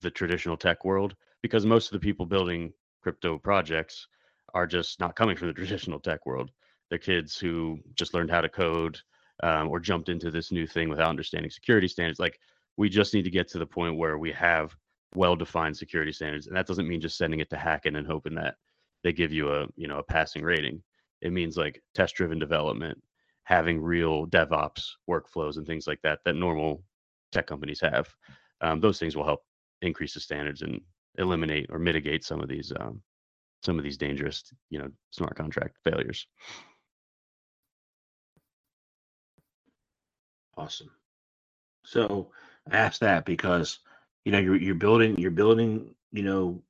the 0.02 0.10
traditional 0.10 0.56
tech 0.58 0.84
world 0.84 1.16
because 1.42 1.64
most 1.66 1.86
of 1.88 1.92
the 1.92 2.04
people 2.04 2.26
building 2.26 2.72
crypto 3.02 3.38
projects 3.38 4.08
are 4.54 4.66
just 4.66 5.00
not 5.00 5.16
coming 5.16 5.36
from 5.36 5.48
the 5.48 5.54
traditional 5.62 6.00
tech 6.00 6.26
world. 6.26 6.52
They're 6.90 6.98
kids 6.98 7.38
who 7.38 7.80
just 7.94 8.14
learned 8.14 8.30
how 8.30 8.42
to 8.42 8.50
code 8.50 9.00
um, 9.42 9.68
or 9.70 9.80
jumped 9.80 10.10
into 10.10 10.30
this 10.30 10.52
new 10.52 10.66
thing 10.66 10.90
without 10.90 11.08
understanding 11.08 11.50
security 11.50 11.88
standards. 11.88 12.20
Like 12.20 12.38
we 12.76 12.90
just 12.90 13.14
need 13.14 13.24
to 13.24 13.30
get 13.30 13.48
to 13.50 13.58
the 13.58 13.66
point 13.66 13.98
where 13.98 14.18
we 14.18 14.32
have 14.32 14.76
well-defined 15.14 15.76
security 15.76 16.12
standards, 16.12 16.46
and 16.46 16.56
that 16.56 16.66
doesn't 16.66 16.88
mean 16.88 17.00
just 17.00 17.18
sending 17.18 17.40
it 17.40 17.50
to 17.50 17.56
Hacken 17.56 17.96
and 17.96 18.06
hoping 18.06 18.34
that 18.34 18.56
they 19.02 19.12
give 19.12 19.32
you 19.32 19.52
a 19.52 19.66
you 19.76 19.88
know 19.88 19.98
a 19.98 20.02
passing 20.02 20.42
rating. 20.42 20.82
It 21.20 21.32
means 21.32 21.56
like 21.56 21.82
test 21.94 22.14
driven 22.14 22.38
development, 22.38 23.00
having 23.44 23.80
real 23.80 24.26
DevOps 24.26 24.84
workflows 25.08 25.56
and 25.56 25.66
things 25.66 25.86
like 25.86 26.00
that 26.02 26.20
that 26.24 26.36
normal 26.36 26.82
tech 27.32 27.46
companies 27.46 27.80
have. 27.80 28.14
Um, 28.60 28.80
those 28.80 28.98
things 28.98 29.16
will 29.16 29.24
help 29.24 29.40
increase 29.82 30.14
the 30.14 30.20
standards 30.20 30.62
and 30.62 30.80
eliminate 31.18 31.66
or 31.70 31.78
mitigate 31.78 32.24
some 32.24 32.40
of 32.40 32.48
these 32.48 32.72
um, 32.78 33.02
some 33.62 33.78
of 33.78 33.84
these 33.84 33.96
dangerous 33.96 34.44
you 34.70 34.78
know 34.78 34.88
smart 35.10 35.36
contract 35.36 35.76
failures. 35.84 36.26
Awesome. 40.56 40.90
So 41.84 42.30
I 42.70 42.76
asked 42.76 43.00
that 43.00 43.24
because 43.24 43.78
you 44.24 44.32
know 44.32 44.38
you're 44.38 44.56
you're 44.56 44.74
building 44.74 45.18
you're 45.18 45.30
building 45.30 45.94
you 46.12 46.22
know 46.22 46.62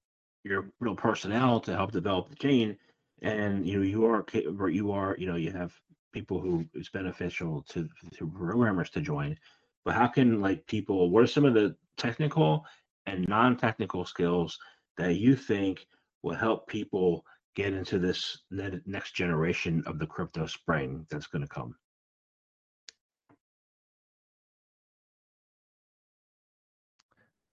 your 0.44 0.66
real 0.80 0.94
personnel 0.94 1.60
to 1.60 1.74
help 1.74 1.92
develop 1.92 2.28
the 2.28 2.36
chain 2.36 2.76
and 3.22 3.66
you 3.66 3.78
know 3.78 3.84
you 3.84 4.04
are 4.04 4.24
you 4.68 4.92
are 4.92 5.16
you 5.18 5.26
know 5.26 5.36
you 5.36 5.52
have 5.52 5.72
people 6.12 6.40
who 6.40 6.64
it's 6.74 6.90
beneficial 6.90 7.64
to 7.68 7.88
to 8.14 8.26
programmers 8.26 8.90
to 8.90 9.00
join. 9.00 9.36
But 9.84 9.94
how 9.94 10.06
can 10.06 10.40
like 10.40 10.66
people 10.66 11.10
what 11.10 11.22
are 11.22 11.28
some 11.28 11.44
of 11.44 11.54
the 11.54 11.74
technical 11.96 12.64
and 13.06 13.26
non-technical 13.28 14.04
skills 14.04 14.58
that 14.96 15.16
you 15.16 15.34
think 15.34 15.86
will 16.22 16.36
help 16.36 16.68
people 16.68 17.24
get 17.56 17.72
into 17.72 17.98
this 17.98 18.38
next 18.50 19.14
generation 19.14 19.82
of 19.86 19.98
the 19.98 20.06
crypto 20.06 20.46
spring 20.46 21.06
that's 21.10 21.26
going 21.26 21.42
to 21.42 21.48
come 21.48 21.74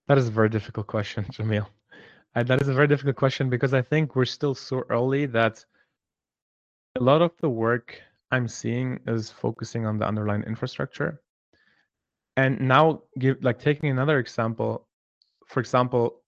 that 0.10 0.18
is 0.18 0.28
a 0.28 0.32
very 0.32 0.50
difficult 0.50 0.88
question 0.88 1.24
jamil 1.32 1.68
uh, 2.36 2.44
that 2.44 2.62
is 2.62 2.68
a 2.68 2.74
very 2.74 2.88
difficult 2.88 3.16
question 3.16 3.50
because 3.50 3.74
I 3.74 3.82
think 3.82 4.16
we're 4.16 4.26
still 4.26 4.54
so 4.54 4.84
early 4.90 5.26
that 5.28 5.64
a 6.96 7.04
lot 7.04 7.22
of 7.22 7.32
the 7.42 7.50
work 7.50 8.02
I'm 8.32 8.48
seeing 8.48 9.00
is 9.08 9.30
focusing 9.30 9.86
on 9.86 9.98
the 9.98 10.08
underlying 10.08 10.44
infrastructure. 10.44 11.22
And 12.38 12.60
now, 12.62 13.02
give 13.18 13.44
like 13.44 13.60
taking 13.60 13.90
another 13.90 14.20
example, 14.20 14.88
for 15.48 15.60
example, 15.60 16.22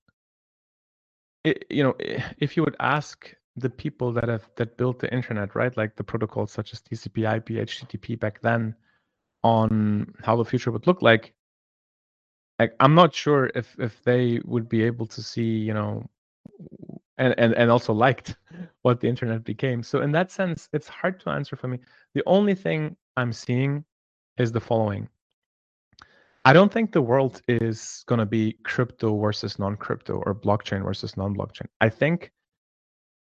it, 1.44 1.66
you 1.70 1.84
know, 1.84 1.96
if 2.38 2.58
you 2.58 2.64
would 2.64 2.76
ask 2.80 3.34
the 3.56 3.70
people 3.70 4.12
that 4.14 4.28
have 4.28 4.50
that 4.56 4.78
built 4.78 5.00
the 5.00 5.14
internet, 5.14 5.56
right, 5.56 5.76
like 5.78 5.96
the 5.96 6.04
protocols 6.04 6.52
such 6.52 6.74
as 6.74 6.82
TCP/IP, 6.82 7.50
HTTP 7.50 8.20
back 8.20 8.42
then, 8.42 8.76
on 9.44 10.14
how 10.24 10.36
the 10.36 10.46
future 10.46 10.72
would 10.72 10.88
look 10.88 11.02
like, 11.02 11.34
like 12.62 12.74
i'm 12.80 12.96
not 12.96 13.14
sure 13.14 13.50
if 13.56 13.76
if 13.80 14.04
they 14.04 14.40
would 14.46 14.70
be 14.70 14.84
able 14.84 15.08
to 15.08 15.22
see 15.22 15.52
you 15.68 15.74
know 15.74 15.92
and 17.22 17.36
and, 17.38 17.54
and 17.54 17.72
also 17.72 17.94
liked 17.94 18.36
what 18.82 19.00
the 19.00 19.08
internet 19.08 19.44
became. 19.44 19.84
So 19.84 20.02
in 20.02 20.12
that 20.14 20.32
sense 20.32 20.68
it's 20.74 20.88
hard 20.88 21.20
to 21.22 21.30
answer 21.30 21.56
for 21.56 21.68
me. 21.68 21.80
The 22.14 22.24
only 22.26 22.56
thing 22.56 22.96
i'm 23.18 23.34
seeing 23.34 23.86
is 24.38 24.52
the 24.52 24.60
following. 24.60 25.08
I 26.44 26.54
don't 26.54 26.74
think 26.74 26.92
the 26.92 27.08
world 27.12 27.42
is 27.48 28.04
going 28.08 28.20
to 28.20 28.26
be 28.26 28.58
crypto 28.64 29.20
versus 29.20 29.60
non-crypto 29.60 30.24
or 30.26 30.34
blockchain 30.34 30.84
versus 30.84 31.16
non-blockchain. 31.16 31.68
I 31.80 31.90
think 31.90 32.32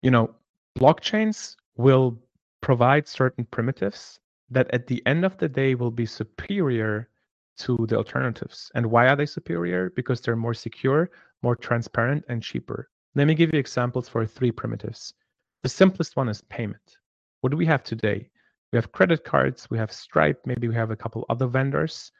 you 0.02 0.12
know 0.12 0.36
blockchains 0.78 1.56
will 1.78 2.18
provide 2.62 3.08
certain 3.08 3.46
primitives 3.46 4.20
that 4.50 4.68
at 4.74 4.88
the 4.88 5.02
end 5.06 5.26
of 5.26 5.38
the 5.38 5.50
day 5.50 5.76
will 5.76 5.92
be 5.92 6.06
superior 6.06 7.10
to 7.58 7.86
the 7.88 7.98
alternatives. 7.98 8.72
And 8.76 8.86
why 8.86 9.08
are 9.08 9.16
they 9.16 9.26
superior? 9.26 9.92
Because 9.96 10.22
they're 10.22 10.36
more 10.36 10.54
secure, 10.54 11.10
more 11.42 11.56
transparent, 11.56 12.24
and 12.30 12.42
cheaper. 12.42 12.90
Let 13.16 13.28
me 13.28 13.36
give 13.36 13.54
you 13.54 13.60
examples 13.60 14.10
for 14.10 14.26
three 14.26 14.52
primitives. 14.52 15.14
The 15.62 15.70
simplest 15.70 16.16
one 16.16 16.30
is 16.30 16.42
payment. 16.42 16.98
What 17.42 17.52
do 17.52 17.58
we 17.58 17.66
have 17.66 17.84
today? 17.84 18.30
we 18.74 18.78
have 18.78 18.92
credit 18.92 19.24
cards, 19.24 19.70
we 19.70 19.78
have 19.78 19.92
Stripe, 19.92 20.42
maybe 20.46 20.68
we 20.68 20.74
have 20.74 20.90
a 20.90 20.96
couple 20.96 21.26
other 21.30 21.46
vendors. 21.46 22.12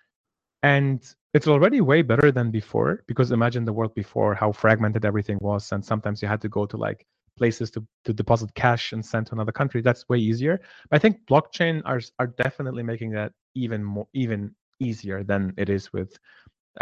And 0.62 1.04
it's 1.34 1.48
already 1.48 1.82
way 1.82 2.04
better 2.04 2.32
than 2.32 2.52
before 2.52 3.04
because 3.08 3.32
imagine 3.32 3.66
the 3.66 3.74
world 3.74 3.96
before 3.96 4.36
how 4.36 4.52
fragmented 4.52 5.04
everything 5.04 5.40
was. 5.42 5.72
And 5.72 5.84
sometimes 5.84 6.22
you 6.22 6.28
had 6.28 6.42
to 6.42 6.50
go 6.50 6.68
to 6.68 6.78
like 6.78 7.08
places 7.38 7.72
to, 7.72 7.86
to 8.06 8.14
deposit 8.14 8.54
cash 8.54 8.94
and 8.94 9.04
send 9.04 9.26
to 9.28 9.34
another 9.34 9.52
country. 9.52 9.82
That's 9.82 10.08
way 10.08 10.20
easier. 10.20 10.62
But 10.92 10.98
I 10.98 11.00
think 11.00 11.26
blockchain 11.26 11.82
are, 11.86 12.00
are 12.20 12.28
definitely 12.28 12.84
making 12.84 13.12
that 13.12 13.34
even 13.56 13.84
more 13.84 14.08
even 14.14 14.54
easier 14.84 15.24
than 15.24 15.54
it 15.58 15.70
is 15.70 15.92
with 15.94 16.18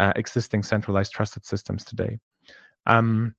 uh, 0.00 0.12
existing 0.16 0.62
centralized 0.62 1.12
trusted 1.12 1.44
systems 1.44 1.84
today. 1.84 2.18
Um, 2.86 3.34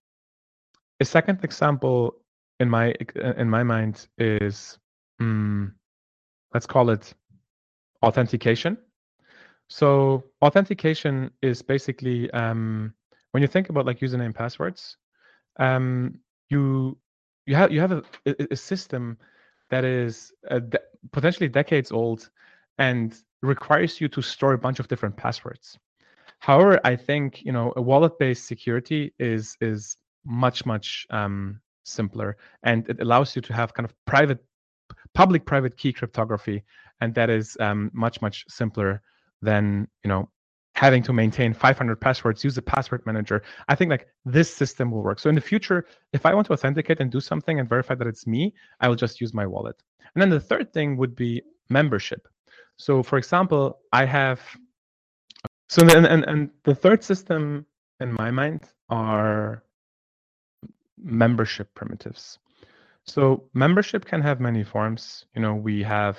a 0.99 1.05
second 1.05 1.43
example 1.43 2.15
in 2.59 2.69
my 2.69 2.93
in 3.37 3.49
my 3.49 3.63
mind 3.63 4.07
is 4.17 4.77
um, 5.19 5.75
let's 6.53 6.65
call 6.65 6.89
it 6.89 7.13
authentication. 8.03 8.77
So 9.67 10.23
authentication 10.41 11.31
is 11.41 11.61
basically 11.61 12.29
um, 12.31 12.93
when 13.31 13.41
you 13.41 13.47
think 13.47 13.69
about 13.69 13.85
like 13.85 13.99
username 13.99 14.35
passwords, 14.35 14.97
um, 15.59 16.19
you 16.49 16.97
you 17.45 17.55
have 17.55 17.71
you 17.71 17.81
have 17.81 17.91
a, 17.91 18.03
a 18.51 18.55
system 18.55 19.17
that 19.69 19.83
is 19.83 20.31
de- 20.69 20.79
potentially 21.11 21.49
decades 21.49 21.91
old 21.91 22.29
and 22.77 23.15
requires 23.43 24.01
you 24.01 24.07
to 24.07 24.21
store 24.21 24.53
a 24.53 24.57
bunch 24.57 24.79
of 24.79 24.87
different 24.87 25.15
passwords. 25.15 25.77
However, 26.39 26.79
I 26.83 26.95
think 26.95 27.43
you 27.43 27.51
know 27.51 27.73
a 27.75 27.81
wallet-based 27.81 28.45
security 28.45 29.13
is 29.19 29.55
is 29.61 29.97
much 30.25 30.65
much 30.65 31.05
um, 31.09 31.59
simpler, 31.83 32.37
and 32.63 32.87
it 32.89 32.99
allows 33.01 33.35
you 33.35 33.41
to 33.43 33.53
have 33.53 33.73
kind 33.73 33.85
of 33.85 33.93
private, 34.05 34.43
public-private 35.13 35.77
key 35.77 35.93
cryptography, 35.93 36.63
and 37.01 37.13
that 37.15 37.29
is 37.29 37.57
um, 37.59 37.91
much 37.93 38.21
much 38.21 38.45
simpler 38.49 39.01
than 39.41 39.87
you 40.03 40.09
know 40.09 40.29
having 40.75 41.03
to 41.03 41.13
maintain 41.13 41.53
500 41.53 42.01
passwords, 42.01 42.43
use 42.43 42.57
a 42.57 42.61
password 42.61 43.05
manager. 43.05 43.43
I 43.67 43.75
think 43.75 43.91
like 43.91 44.07
this 44.25 44.53
system 44.53 44.89
will 44.89 45.03
work. 45.03 45.19
So 45.19 45.29
in 45.29 45.35
the 45.35 45.41
future, 45.41 45.85
if 46.13 46.25
I 46.25 46.33
want 46.33 46.47
to 46.47 46.53
authenticate 46.53 46.99
and 46.99 47.11
do 47.11 47.19
something 47.19 47.59
and 47.59 47.69
verify 47.69 47.95
that 47.95 48.07
it's 48.07 48.25
me, 48.25 48.53
I 48.79 48.89
will 48.89 48.95
just 48.95 49.21
use 49.21 49.33
my 49.33 49.45
wallet. 49.45 49.75
And 50.15 50.21
then 50.21 50.29
the 50.29 50.39
third 50.39 50.73
thing 50.73 50.97
would 50.97 51.15
be 51.15 51.43
membership. 51.69 52.27
So 52.77 53.03
for 53.03 53.17
example, 53.17 53.79
I 53.91 54.05
have 54.05 54.41
so 55.69 55.81
and, 55.83 56.05
and, 56.05 56.23
and 56.25 56.49
the 56.63 56.75
third 56.75 57.03
system 57.03 57.65
in 57.99 58.13
my 58.13 58.31
mind 58.31 58.61
are 58.89 59.63
membership 60.97 61.73
primitives. 61.75 62.39
So 63.05 63.43
membership 63.53 64.05
can 64.05 64.21
have 64.21 64.39
many 64.39 64.63
forms. 64.63 65.25
You 65.35 65.41
know, 65.41 65.55
we 65.55 65.83
have 65.83 66.17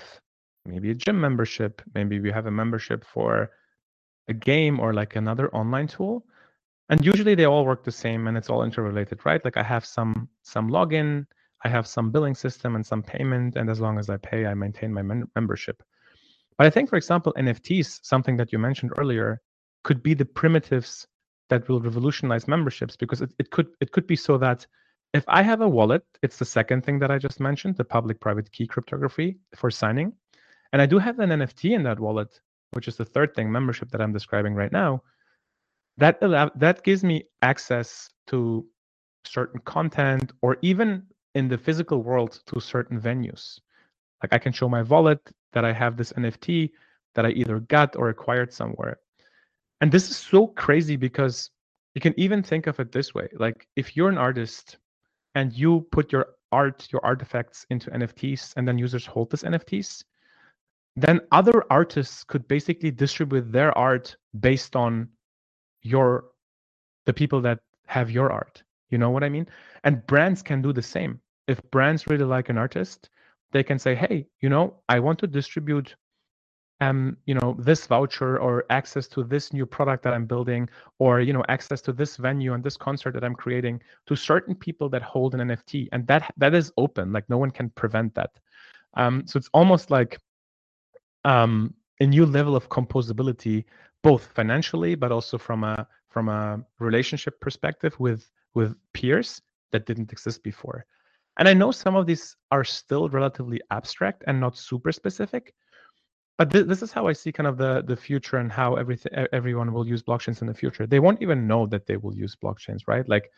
maybe 0.67 0.91
a 0.91 0.95
gym 0.95 1.21
membership, 1.21 1.83
maybe 1.95 2.21
we 2.21 2.31
have 2.31 2.47
a 2.47 2.51
membership 2.51 3.05
for 3.05 3.51
a 4.29 4.35
game 4.35 4.81
or 4.81 4.93
like 4.93 5.17
another 5.17 5.55
online 5.55 5.87
tool. 5.87 6.25
And 6.91 7.05
usually 7.05 7.35
they 7.35 7.47
all 7.47 7.65
work 7.65 7.85
the 7.85 7.93
same 7.93 8.27
and 8.27 8.37
it's 8.37 8.51
all 8.51 8.63
interrelated, 8.63 9.25
right? 9.25 9.43
Like 9.45 9.57
I 9.57 9.63
have 9.63 9.87
some 9.87 10.29
some 10.43 10.71
login, 10.71 11.27
I 11.65 11.69
have 11.69 11.87
some 11.87 12.11
billing 12.11 12.35
system 12.35 12.75
and 12.75 12.85
some 12.85 13.03
payment, 13.03 13.57
and 13.57 13.71
as 13.71 13.81
long 13.81 13.99
as 13.99 14.11
I 14.11 14.19
pay, 14.19 14.45
I 14.47 14.55
maintain 14.55 14.93
my 14.93 15.03
membership. 15.35 15.83
But 16.59 16.67
I 16.67 16.71
think, 16.71 16.89
for 16.89 16.97
example, 16.97 17.35
NFTs, 17.37 18.01
something 18.03 18.37
that 18.37 18.53
you 18.53 18.59
mentioned 18.59 18.93
earlier, 18.97 19.41
could 19.83 20.03
be 20.03 20.15
the 20.15 20.25
primitives 20.25 21.07
that 21.51 21.69
will 21.69 21.81
revolutionize 21.81 22.49
memberships 22.49 22.97
because 22.97 23.21
it, 23.21 23.33
it 23.39 23.51
could 23.51 23.69
it 23.81 23.93
could 23.93 24.07
be 24.07 24.17
so 24.17 24.39
that 24.39 24.67
if 25.13 25.25
I 25.29 25.43
have 25.43 25.61
a 25.61 25.69
wallet, 25.69 26.03
it's 26.23 26.39
the 26.39 26.45
second 26.45 26.85
thing 26.85 26.99
that 26.99 27.11
I 27.11 27.19
just 27.19 27.39
mentioned, 27.39 27.77
the 27.77 27.85
public-private 27.85 28.51
key 28.51 28.67
cryptography 28.67 29.39
for 29.55 29.71
signing, 29.71 30.13
and 30.73 30.83
I 30.83 30.87
do 30.87 30.99
have 30.99 31.21
an 31.21 31.31
NFT 31.31 31.73
in 31.73 31.85
that 31.85 32.01
wallet, 32.01 32.41
which 32.73 32.89
is 32.89 32.97
the 32.97 33.05
third 33.05 33.35
thing, 33.35 33.51
membership 33.51 33.91
that 33.91 34.01
I'm 34.01 34.13
describing 34.13 34.55
right 34.55 34.73
now. 34.73 35.03
That 35.99 36.19
allow, 36.23 36.51
that 36.57 36.83
gives 36.83 37.05
me 37.05 37.25
access 37.43 38.11
to 38.27 38.67
certain 39.25 39.61
content, 39.61 40.33
or 40.43 40.57
even 40.63 41.05
in 41.37 41.49
the 41.49 41.59
physical 41.59 42.03
world 42.03 42.41
to 42.47 42.61
certain 42.61 43.01
venues. 43.01 43.61
Like 44.23 44.33
I 44.33 44.39
can 44.39 44.53
show 44.53 44.69
my 44.69 44.83
wallet 44.83 45.21
that 45.55 45.65
I 45.65 45.73
have 45.73 45.97
this 45.97 46.13
NFT 46.13 46.71
that 47.15 47.25
I 47.25 47.31
either 47.31 47.61
got 47.61 47.97
or 47.97 48.11
acquired 48.11 48.53
somewhere. 48.53 48.99
And 49.81 49.91
this 49.91 50.11
is 50.11 50.17
so 50.17 50.49
crazy 50.49 50.97
because 50.97 51.51
you 51.95 52.01
can 52.01 52.15
even 52.17 52.43
think 52.43 52.67
of 52.67 52.79
it 52.81 52.93
this 52.93 53.15
way. 53.15 53.29
Like 53.35 53.67
if 53.77 53.97
you're 53.97 54.09
an 54.09 54.19
artist 54.19 54.79
and 55.35 55.53
you 55.53 55.87
put 55.93 56.13
your 56.13 56.27
art, 56.53 56.89
your 56.93 57.05
artifacts 57.05 57.67
into 57.71 57.91
NFTs 57.91 58.55
and 58.57 58.67
then 58.67 58.79
users 58.79 59.07
hold 59.07 59.31
these 59.31 59.43
NFTs, 59.43 60.05
then 60.97 61.21
other 61.33 61.65
artists 61.71 62.25
could 62.25 62.47
basically 62.47 62.91
distribute 62.91 63.51
their 63.51 63.77
art 63.77 64.17
based 64.41 64.77
on 64.77 65.09
your 65.83 66.27
the 67.07 67.13
people 67.13 67.41
that 67.43 67.59
have 67.87 68.11
your 68.11 68.33
art. 68.33 68.63
You 68.91 68.99
know 68.99 69.11
what 69.11 69.25
I 69.25 69.29
mean? 69.29 69.47
And 69.83 70.07
brands 70.07 70.43
can 70.43 70.63
do 70.63 70.73
the 70.73 70.83
same. 70.83 71.21
If 71.47 71.61
brands 71.71 72.07
really 72.07 72.25
like 72.25 72.49
an 72.49 72.57
artist, 72.57 73.11
they 73.55 73.63
can 73.63 73.79
say, 73.79 73.95
"Hey, 73.95 74.27
you 74.41 74.51
know, 74.51 74.75
I 74.91 75.01
want 75.01 75.19
to 75.21 75.27
distribute 75.27 75.97
um, 76.81 77.17
you 77.27 77.35
know, 77.35 77.57
this 77.59 77.87
voucher 77.87 78.39
or 78.39 78.65
access 78.71 79.07
to 79.09 79.23
this 79.23 79.53
new 79.53 79.65
product 79.65 80.03
that 80.05 80.13
I'm 80.13 80.27
building, 80.27 80.69
or 80.99 81.21
you 81.21 81.33
know, 81.33 81.45
access 81.49 81.81
to 81.83 81.93
this 81.93 82.17
venue 82.17 82.53
and 82.53 82.63
this 82.65 82.77
concert 82.77 83.15
that 83.15 83.25
I'm 83.25 83.35
creating 83.35 83.81
to 84.07 84.17
certain 84.17 84.55
people 84.55 84.89
that 84.91 85.03
hold 85.03 85.35
an 85.35 85.41
NFT, 85.49 85.89
and 85.93 86.07
that 86.09 86.33
that 86.37 86.55
is 86.55 86.73
open. 86.77 87.13
Like 87.13 87.29
no 87.29 87.39
one 87.39 87.51
can 87.51 87.71
prevent 87.71 88.15
that. 88.17 88.31
Um, 88.95 89.25
so 89.27 89.39
it's 89.39 89.51
almost 89.55 89.91
like 89.91 90.19
um, 91.25 91.75
a 92.01 92.07
new 92.07 92.27
level 92.27 92.57
of 92.57 92.69
composability, 92.69 93.65
both 94.03 94.27
financially 94.35 94.95
but 94.95 95.13
also 95.13 95.39
from 95.39 95.65
a 95.65 95.87
from 96.09 96.29
a 96.29 96.61
relationship 96.81 97.41
perspective 97.41 97.99
with 97.99 98.31
with 98.55 98.77
peers 98.93 99.41
that 99.73 99.87
didn't 99.87 100.13
exist 100.13 100.43
before. 100.43 100.87
And 101.39 101.49
I 101.49 101.55
know 101.55 101.71
some 101.71 101.97
of 101.97 102.07
these 102.07 102.37
are 102.51 102.65
still 102.65 103.09
relatively 103.09 103.61
abstract 103.71 104.25
and 104.27 104.41
not 104.41 104.57
super 104.57 104.93
specific, 104.93 105.55
but 106.39 106.51
th- 106.51 106.67
this 106.67 106.83
is 106.83 106.93
how 106.93 107.07
I 107.07 107.13
see 107.13 107.33
kind 107.33 107.47
of 107.47 107.57
the 107.59 107.83
the 107.87 107.97
future 107.97 108.39
and 108.39 108.51
how 108.51 108.75
everything 108.75 109.13
everyone 109.33 109.73
will 109.73 109.87
use 109.87 110.03
blockchains 110.03 110.41
in 110.41 110.47
the 110.47 110.55
future. 110.55 110.87
They 110.87 111.01
won't 111.01 111.23
even 111.23 111.47
know 111.47 111.67
that 111.67 111.87
they 111.87 111.97
will 111.97 112.15
use 112.15 112.37
blockchains, 112.37 112.83
right? 112.87 113.09
Like 113.09 113.31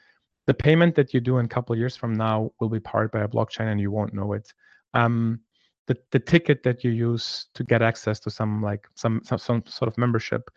the 0.47 0.55
payment 0.55 0.95
that 0.95 1.13
you 1.13 1.21
do 1.21 1.39
in 1.39 1.47
a 1.47 1.49
couple 1.49 1.77
years 1.77 1.97
from 1.97 2.15
now 2.15 2.53
will 2.61 2.69
be 2.69 2.81
powered 2.81 3.11
by 3.11 3.21
a 3.21 3.29
blockchain 3.29 3.71
and 3.73 3.81
you 3.81 3.91
won't 3.91 4.15
know 4.15 4.33
it. 4.33 4.53
Um, 4.95 5.41
the, 5.89 5.97
the 6.11 6.19
ticket 6.19 6.63
that 6.63 6.85
you 6.85 6.91
use 6.91 7.47
to 7.55 7.65
get 7.65 7.83
access 7.83 8.19
to 8.21 8.31
some 8.31 8.63
like 8.63 8.87
some, 8.95 9.21
some 9.25 9.39
some 9.39 9.63
sort 9.67 9.89
of 9.89 9.99
membership 9.99 10.51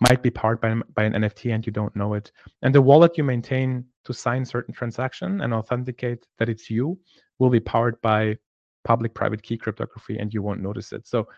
might 0.00 0.22
be 0.22 0.30
powered 0.30 0.60
by, 0.60 0.74
by 0.94 1.04
an 1.04 1.12
NFT 1.14 1.54
and 1.54 1.64
you 1.64 1.72
don't 1.72 1.94
know 1.96 2.14
it. 2.14 2.30
And 2.62 2.74
the 2.74 2.82
wallet 2.82 3.16
you 3.16 3.24
maintain 3.24 3.84
to 4.06 4.14
sign 4.14 4.44
certain 4.44 4.72
transaction 4.72 5.40
and 5.42 5.52
authenticate 5.52 6.26
that 6.38 6.48
it's 6.48 6.70
you 6.70 6.98
will 7.38 7.50
be 7.50 7.60
powered 7.60 8.00
by 8.00 8.36
public 8.84 9.12
private 9.14 9.42
key 9.42 9.58
cryptography 9.58 10.18
and 10.18 10.32
you 10.32 10.42
won't 10.42 10.62
notice 10.62 10.92
it. 10.92 11.06
So 11.06 11.28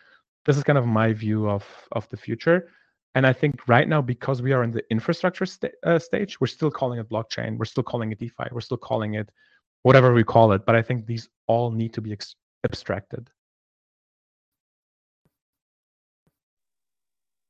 this 0.44 0.56
is 0.56 0.62
kind 0.62 0.78
of 0.78 0.86
my 0.86 1.12
view 1.12 1.48
of 1.48 1.64
of 1.92 2.08
the 2.10 2.16
future. 2.16 2.70
And 3.14 3.26
I 3.26 3.32
think 3.32 3.66
right 3.66 3.88
now, 3.88 4.02
because 4.02 4.42
we 4.42 4.52
are 4.52 4.62
in 4.62 4.70
the 4.70 4.84
infrastructure 4.90 5.46
st- 5.46 5.72
uh, 5.82 5.98
stage, 5.98 6.40
we're 6.40 6.46
still 6.46 6.70
calling 6.70 7.00
it 7.00 7.08
blockchain, 7.08 7.56
we're 7.56 7.64
still 7.64 7.82
calling 7.82 8.12
it 8.12 8.18
DeFi, 8.18 8.48
we're 8.52 8.60
still 8.60 8.76
calling 8.76 9.14
it 9.14 9.30
whatever 9.82 10.12
we 10.12 10.22
call 10.22 10.52
it. 10.52 10.66
But 10.66 10.76
I 10.76 10.82
think 10.82 11.06
these 11.06 11.28
all 11.46 11.70
need 11.70 11.94
to 11.94 12.02
be 12.02 12.12
ex- 12.12 12.36
abstracted. 12.64 13.30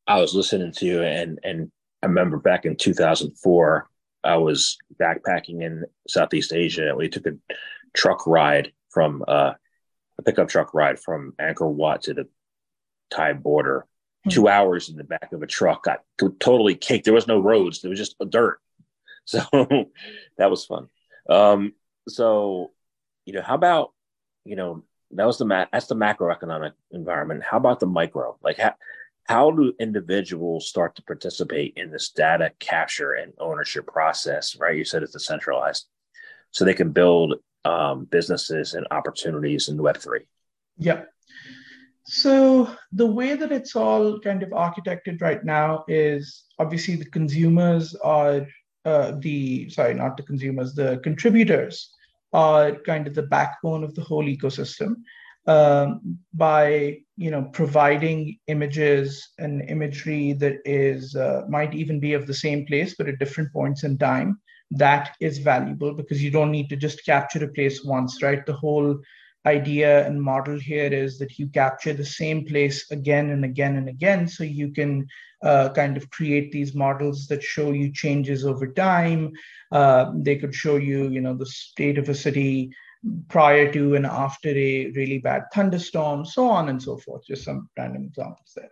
I 0.07 0.21
was 0.21 0.35
listening 0.35 0.73
to 0.73 0.87
you, 0.87 1.03
and 1.03 1.39
and 1.43 1.71
I 2.03 2.07
remember 2.07 2.39
back 2.39 2.65
in 2.65 2.77
2004, 2.77 3.91
I 4.25 4.37
was 4.37 4.79
backpacking 5.01 5.63
in 5.63 5.85
Southeast 6.09 6.53
Asia. 6.53 6.95
We 6.97 7.09
took 7.09 7.27
a 7.27 7.37
truck 7.95 8.27
ride 8.27 8.73
from 8.91 9.25
uh, 9.27 9.55
a 10.19 10.23
pickup 10.23 10.49
truck 10.49 10.75
ride 10.75 10.99
from 10.99 11.35
Angkor 11.41 11.73
Wat 11.73 12.03
to 12.03 12.15
the 12.15 12.29
Thai 13.11 13.35
border. 13.35 13.81
Mm-hmm. 13.81 14.31
Two 14.31 14.49
hours 14.49 14.89
in 14.89 14.97
the 14.97 15.05
back 15.05 15.33
of 15.33 15.43
a 15.43 15.47
truck, 15.47 15.85
got 15.85 16.03
totally 16.41 16.75
caked. 16.75 17.05
There 17.05 17.15
was 17.15 17.29
no 17.29 17.39
roads; 17.39 17.81
there 17.81 17.91
was 17.91 17.99
just 17.99 18.17
dirt. 18.29 18.61
So 19.29 19.43
that 20.39 20.51
was 20.51 20.65
fun. 20.65 20.89
Um, 21.29 21.75
so, 22.09 22.71
you 23.27 23.35
know, 23.35 23.43
how 23.43 23.57
about 23.57 23.93
you 24.47 24.57
know 24.57 24.85
that 25.11 25.27
was 25.27 25.37
the 25.37 25.45
ma- 25.45 25.67
that's 25.71 25.87
the 25.87 25.95
macroeconomic 25.95 26.73
environment. 26.93 27.43
How 27.43 27.59
about 27.59 27.79
the 27.79 27.87
micro? 27.87 28.39
Like, 28.43 28.57
how 28.57 28.75
how 29.29 29.51
do 29.51 29.75
individuals 29.79 30.69
start 30.69 30.97
to 30.97 31.03
participate 31.03 31.75
in 31.77 31.91
this 31.91 32.11
data 32.11 32.51
capture 32.59 33.13
and 33.13 33.33
ownership 33.39 33.87
process? 33.87 34.57
Right, 34.57 34.77
you 34.77 34.85
said 34.85 35.03
it's 35.03 35.13
decentralized, 35.13 35.87
so 36.51 36.65
they 36.65 36.75
can 36.75 36.93
build 36.93 37.35
um, 37.65 38.07
businesses 38.07 38.75
and 38.75 38.87
opportunities 38.91 39.69
in 39.69 39.83
Web 39.83 39.99
three. 39.99 40.27
Yeah. 40.79 41.03
So 42.05 42.75
the 42.93 43.07
way 43.07 43.37
that 43.37 43.53
it's 43.53 43.77
all 43.77 44.19
kind 44.21 44.43
of 44.43 44.49
architected 44.51 45.21
right 45.21 45.45
now 45.45 45.85
is 45.89 46.45
obviously 46.59 46.97
the 46.97 47.11
consumers 47.11 47.95
are 47.97 48.47
uh, 48.87 49.13
the 49.19 49.69
sorry, 49.69 49.93
not 49.93 50.17
the 50.17 50.23
consumers, 50.23 50.75
the 50.75 51.01
contributors 51.03 51.95
are 52.33 52.77
kind 52.77 53.07
of 53.07 53.15
the 53.15 53.23
backbone 53.23 53.85
of 53.85 53.95
the 53.95 54.03
whole 54.03 54.25
ecosystem. 54.25 54.97
Um, 55.49 56.19
by 56.35 56.99
you 57.17 57.31
know 57.31 57.43
providing 57.53 58.39
images 58.47 59.31
and 59.39 59.69
imagery 59.69 60.35
that 60.35 60.59
is 60.65 61.17
uh, 61.17 61.43
might 61.49 61.75
even 61.75 61.99
be 61.99 62.13
of 62.13 62.27
the 62.27 62.35
same 62.35 62.65
place 62.67 62.95
but 62.97 63.09
at 63.09 63.19
different 63.19 63.53
points 63.53 63.83
in 63.83 63.99
time 63.99 64.39
that 64.71 65.17
is 65.21 65.39
valuable 65.39 65.95
because 65.95 66.23
you 66.23 66.31
don't 66.31 66.51
need 66.51 66.69
to 66.69 66.77
just 66.77 67.05
capture 67.05 67.43
a 67.45 67.49
place 67.49 67.85
once 67.85 68.23
right? 68.23 68.45
The 68.45 68.53
whole 68.53 68.99
idea 69.47 70.07
and 70.07 70.21
model 70.21 70.59
here 70.59 70.93
is 70.93 71.19
that 71.19 71.39
you 71.39 71.49
capture 71.49 71.95
the 71.95 72.05
same 72.05 72.45
place 72.45 72.91
again 72.91 73.31
and 73.31 73.45
again 73.45 73.77
and 73.77 73.89
again 73.89 74.29
so 74.29 74.45
you 74.45 74.71
can 74.71 75.07
uh, 75.43 75.71
kind 75.71 75.97
of 75.97 76.11
create 76.11 76.53
these 76.53 76.75
models 76.75 77.27
that 77.29 77.43
show 77.43 77.71
you 77.73 77.91
changes 77.93 78.45
over 78.45 78.67
time. 78.67 79.33
Uh, 79.71 80.11
they 80.17 80.37
could 80.37 80.55
show 80.55 80.77
you 80.77 81.09
you 81.09 81.21
know 81.21 81.35
the 81.35 81.47
state 81.47 81.97
of 81.97 82.09
a 82.09 82.15
city 82.15 82.71
prior 83.29 83.73
to 83.73 83.95
and 83.95 84.07
after 84.07 84.51
a 84.51 84.91
really 84.91 85.19
bad 85.19 85.45
thunderstorm, 85.53 86.25
so 86.25 86.49
on 86.49 86.69
and 86.69 86.83
so 86.83 86.97
forth. 86.97 87.25
Just 87.27 87.45
some 87.45 87.69
random 87.77 88.05
examples 88.05 88.53
there. 88.57 88.71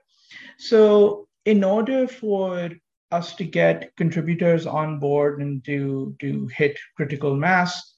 So, 0.58 1.28
in 1.44 1.62
order 1.62 2.08
for 2.08 2.70
us 3.12 3.34
to 3.36 3.44
get 3.44 3.94
contributors 3.96 4.66
on 4.66 4.98
board 4.98 5.40
and 5.40 5.64
to, 5.64 6.16
to 6.20 6.48
hit 6.48 6.78
critical 6.96 7.36
mass, 7.36 7.94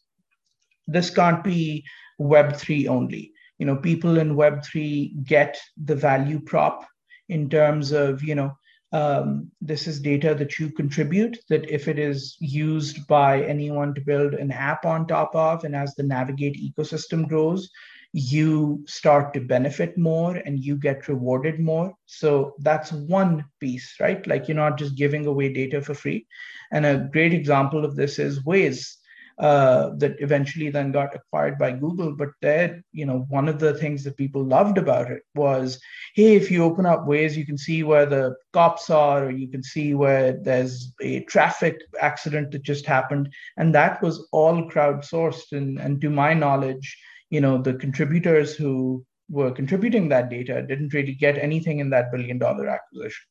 this 0.86 1.10
can't 1.10 1.42
be 1.42 1.84
Web3 2.20 2.88
only. 2.88 3.32
You 3.58 3.66
know, 3.66 3.76
people 3.76 4.18
in 4.18 4.36
Web3 4.36 5.24
get 5.24 5.58
the 5.82 5.96
value 5.96 6.40
prop 6.40 6.86
in 7.28 7.48
terms 7.48 7.92
of, 7.92 8.22
you 8.22 8.34
know, 8.34 8.56
um, 8.92 9.50
this 9.60 9.86
is 9.86 10.00
data 10.00 10.34
that 10.34 10.58
you 10.58 10.70
contribute 10.70 11.38
that 11.48 11.70
if 11.70 11.88
it 11.88 11.98
is 11.98 12.36
used 12.40 13.06
by 13.06 13.42
anyone 13.42 13.94
to 13.94 14.00
build 14.00 14.34
an 14.34 14.50
app 14.50 14.86
on 14.86 15.06
top 15.06 15.34
of 15.34 15.64
and 15.64 15.76
as 15.76 15.94
the 15.94 16.02
navigate 16.02 16.56
ecosystem 16.56 17.28
grows 17.28 17.68
you 18.12 18.82
start 18.86 19.34
to 19.34 19.40
benefit 19.40 19.98
more 19.98 20.36
and 20.36 20.64
you 20.64 20.76
get 20.76 21.08
rewarded 21.08 21.60
more. 21.60 21.94
So 22.06 22.54
that's 22.60 22.90
one 22.92 23.44
piece 23.60 23.94
right? 24.00 24.26
Like 24.26 24.48
you're 24.48 24.56
not 24.56 24.78
just 24.78 24.96
giving 24.96 25.26
away 25.26 25.52
data 25.52 25.82
for 25.82 25.94
free. 25.94 26.26
And 26.72 26.86
a 26.86 27.08
great 27.12 27.34
example 27.34 27.84
of 27.84 27.96
this 27.96 28.18
is 28.18 28.40
waze 28.44 28.97
uh, 29.38 29.90
that 29.96 30.16
eventually 30.20 30.68
then 30.68 30.90
got 30.90 31.14
acquired 31.14 31.58
by 31.58 31.70
Google. 31.70 32.16
But 32.16 32.30
there, 32.42 32.82
you 32.92 33.06
know, 33.06 33.24
one 33.28 33.48
of 33.48 33.60
the 33.60 33.74
things 33.74 34.02
that 34.04 34.16
people 34.16 34.44
loved 34.44 34.78
about 34.78 35.10
it 35.10 35.22
was, 35.34 35.80
hey, 36.14 36.34
if 36.34 36.50
you 36.50 36.64
open 36.64 36.86
up 36.86 37.06
Waze, 37.06 37.36
you 37.36 37.46
can 37.46 37.58
see 37.58 37.84
where 37.84 38.06
the 38.06 38.34
cops 38.52 38.90
are, 38.90 39.26
or 39.26 39.30
you 39.30 39.48
can 39.48 39.62
see 39.62 39.94
where 39.94 40.32
there's 40.32 40.92
a 41.00 41.20
traffic 41.24 41.80
accident 42.00 42.50
that 42.50 42.62
just 42.62 42.84
happened, 42.84 43.32
and 43.56 43.74
that 43.74 44.02
was 44.02 44.28
all 44.32 44.68
crowdsourced. 44.68 45.52
And 45.52 45.78
and 45.78 46.00
to 46.00 46.10
my 46.10 46.34
knowledge, 46.34 46.98
you 47.30 47.40
know, 47.40 47.58
the 47.58 47.74
contributors 47.74 48.56
who 48.56 49.04
were 49.30 49.52
contributing 49.52 50.08
that 50.08 50.30
data 50.30 50.62
didn't 50.62 50.94
really 50.94 51.14
get 51.14 51.38
anything 51.38 51.78
in 51.78 51.90
that 51.90 52.10
billion 52.10 52.38
dollar 52.38 52.66
acquisition, 52.68 53.26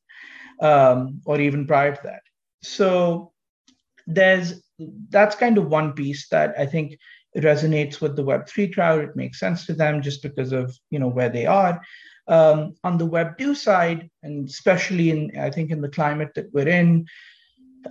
um, 0.61 1.21
or 1.25 1.41
even 1.41 1.67
prior 1.67 1.95
to 1.95 2.01
that. 2.03 2.21
So 2.61 3.33
there's 4.07 4.61
that's 5.09 5.35
kind 5.35 5.57
of 5.57 5.67
one 5.67 5.93
piece 5.93 6.27
that 6.29 6.55
I 6.57 6.65
think 6.65 6.97
resonates 7.35 7.99
with 8.01 8.15
the 8.15 8.23
Web3 8.23 8.73
crowd. 8.73 9.03
It 9.03 9.15
makes 9.15 9.39
sense 9.39 9.65
to 9.65 9.73
them 9.73 10.01
just 10.01 10.23
because 10.23 10.51
of 10.51 10.75
you 10.89 10.99
know 10.99 11.09
where 11.09 11.29
they 11.29 11.45
are. 11.45 11.81
Um, 12.29 12.75
on 12.83 12.97
the 12.97 13.05
Web 13.05 13.37
2 13.37 13.55
side, 13.55 14.09
and 14.23 14.49
especially 14.49 15.11
in 15.11 15.31
I 15.39 15.49
think 15.49 15.71
in 15.71 15.81
the 15.81 15.89
climate 15.89 16.31
that 16.35 16.51
we're 16.53 16.67
in, 16.67 17.05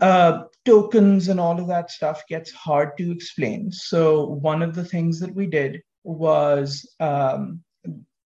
uh, 0.01 0.45
tokens 0.65 1.29
and 1.29 1.41
all 1.41 1.61
of 1.61 1.69
that 1.69 1.91
stuff 1.91 2.27
gets 2.29 2.51
hard 2.51 2.97
to 2.99 3.13
explain. 3.13 3.71
So 3.73 4.27
one 4.27 4.63
of 4.63 4.75
the 4.75 4.85
things 4.85 5.21
that 5.21 5.35
we 5.35 5.47
did 5.47 5.83
was 6.05 6.89
um, 7.01 7.63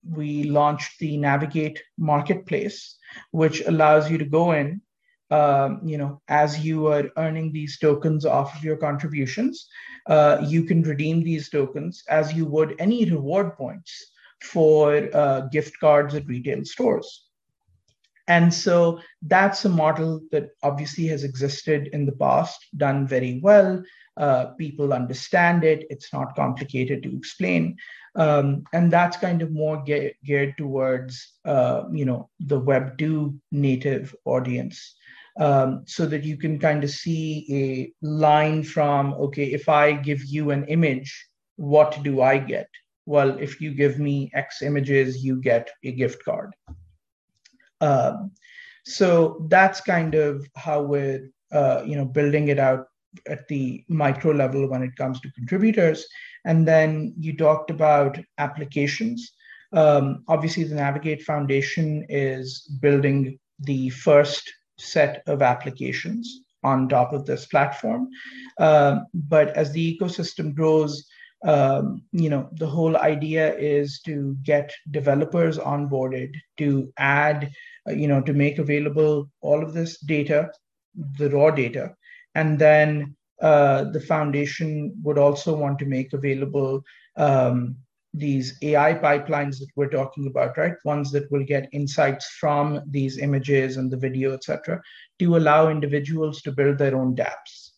we 0.08 0.44
launched 0.44 0.98
the 0.98 1.16
Navigate 1.16 1.82
Marketplace, 1.98 2.96
which 3.30 3.60
allows 3.66 4.10
you 4.10 4.18
to 4.18 4.24
go 4.24 4.52
in 4.52 4.80
um, 5.30 5.80
you 5.84 5.98
know, 5.98 6.20
as 6.28 6.58
you 6.64 6.88
are 6.88 7.10
earning 7.16 7.52
these 7.52 7.78
tokens 7.78 8.26
off 8.26 8.56
of 8.56 8.64
your 8.64 8.76
contributions, 8.76 9.68
uh, 10.06 10.38
you 10.44 10.64
can 10.64 10.82
redeem 10.82 11.22
these 11.22 11.48
tokens 11.48 12.02
as 12.08 12.32
you 12.32 12.46
would 12.46 12.74
any 12.78 13.08
reward 13.08 13.56
points 13.56 14.12
for 14.42 15.08
uh, 15.14 15.42
gift 15.52 15.78
cards 15.78 16.14
at 16.14 16.26
retail 16.26 16.64
stores. 16.64 17.26
And 18.26 18.52
so 18.54 19.00
that's 19.22 19.64
a 19.64 19.68
model 19.68 20.20
that 20.30 20.50
obviously 20.62 21.06
has 21.08 21.24
existed 21.24 21.88
in 21.92 22.06
the 22.06 22.12
past, 22.12 22.64
done 22.76 23.06
very 23.06 23.40
well. 23.42 23.82
Uh, 24.16 24.46
people 24.58 24.92
understand 24.92 25.64
it. 25.64 25.86
It's 25.90 26.12
not 26.12 26.36
complicated 26.36 27.02
to 27.02 27.16
explain. 27.16 27.76
Um, 28.14 28.64
and 28.72 28.92
that's 28.92 29.16
kind 29.16 29.42
of 29.42 29.50
more 29.50 29.82
ge- 29.86 30.14
geared 30.24 30.56
towards, 30.58 31.38
uh, 31.44 31.84
you 31.92 32.04
know, 32.04 32.28
the 32.38 32.58
Web 32.58 32.98
2 32.98 33.34
native 33.50 34.14
audience 34.24 34.94
um, 35.38 35.84
so 35.86 36.06
that 36.06 36.24
you 36.24 36.36
can 36.36 36.58
kind 36.58 36.84
of 36.84 36.90
see 36.90 37.46
a 37.50 38.06
line 38.06 38.62
from, 38.62 39.14
okay, 39.14 39.52
if 39.52 39.68
I 39.68 39.92
give 39.92 40.24
you 40.24 40.50
an 40.50 40.64
image, 40.64 41.28
what 41.56 42.02
do 42.02 42.22
I 42.22 42.38
get? 42.38 42.68
Well, 43.06 43.38
if 43.38 43.60
you 43.60 43.74
give 43.74 43.98
me 43.98 44.30
X 44.34 44.62
images, 44.62 45.24
you 45.24 45.40
get 45.40 45.70
a 45.84 45.92
gift 45.92 46.24
card. 46.24 46.54
Um, 47.80 48.32
so 48.84 49.46
that's 49.48 49.80
kind 49.80 50.14
of 50.14 50.46
how 50.56 50.82
we're, 50.82 51.30
uh, 51.52 51.82
you 51.86 51.96
know, 51.96 52.04
building 52.04 52.48
it 52.48 52.58
out 52.58 52.86
at 53.26 53.48
the 53.48 53.84
micro 53.88 54.32
level 54.32 54.68
when 54.68 54.82
it 54.82 54.96
comes 54.96 55.20
to 55.20 55.32
contributors. 55.32 56.06
And 56.44 56.66
then 56.66 57.14
you 57.18 57.36
talked 57.36 57.70
about 57.70 58.18
applications. 58.38 59.32
Um, 59.72 60.24
obviously, 60.28 60.64
the 60.64 60.74
Navigate 60.74 61.22
Foundation 61.22 62.06
is 62.08 62.62
building 62.80 63.38
the 63.60 63.90
first 63.90 64.50
set 64.80 65.22
of 65.26 65.42
applications 65.42 66.40
on 66.62 66.88
top 66.88 67.12
of 67.12 67.26
this 67.26 67.46
platform. 67.46 68.08
Um, 68.58 69.06
but 69.14 69.56
as 69.56 69.72
the 69.72 69.98
ecosystem 69.98 70.54
grows, 70.54 71.06
um, 71.42 72.02
you 72.12 72.28
know, 72.28 72.50
the 72.52 72.66
whole 72.66 72.96
idea 72.96 73.56
is 73.56 74.00
to 74.02 74.36
get 74.42 74.72
developers 74.90 75.58
onboarded, 75.58 76.34
to 76.58 76.92
add, 76.98 77.50
uh, 77.88 77.92
you 77.92 78.08
know, 78.08 78.20
to 78.20 78.34
make 78.34 78.58
available 78.58 79.30
all 79.40 79.62
of 79.62 79.72
this 79.72 79.98
data, 80.00 80.50
the 81.18 81.30
raw 81.30 81.50
data, 81.50 81.94
and 82.34 82.58
then 82.58 83.16
uh, 83.40 83.84
the 83.84 84.00
foundation 84.00 84.94
would 85.02 85.16
also 85.16 85.56
want 85.56 85.78
to 85.78 85.86
make 85.86 86.12
available 86.12 86.84
um, 87.16 87.76
these 88.12 88.58
AI 88.62 88.94
pipelines 88.94 89.58
that 89.58 89.68
we're 89.76 89.88
talking 89.88 90.26
about, 90.26 90.58
right? 90.58 90.74
Ones 90.84 91.12
that 91.12 91.30
will 91.30 91.44
get 91.44 91.68
insights 91.72 92.26
from 92.40 92.82
these 92.90 93.18
images 93.18 93.76
and 93.76 93.90
the 93.90 93.96
video, 93.96 94.32
etc., 94.32 94.80
to 95.18 95.36
allow 95.36 95.68
individuals 95.68 96.42
to 96.42 96.52
build 96.52 96.78
their 96.78 96.96
own 96.96 97.14
dApps. 97.14 97.70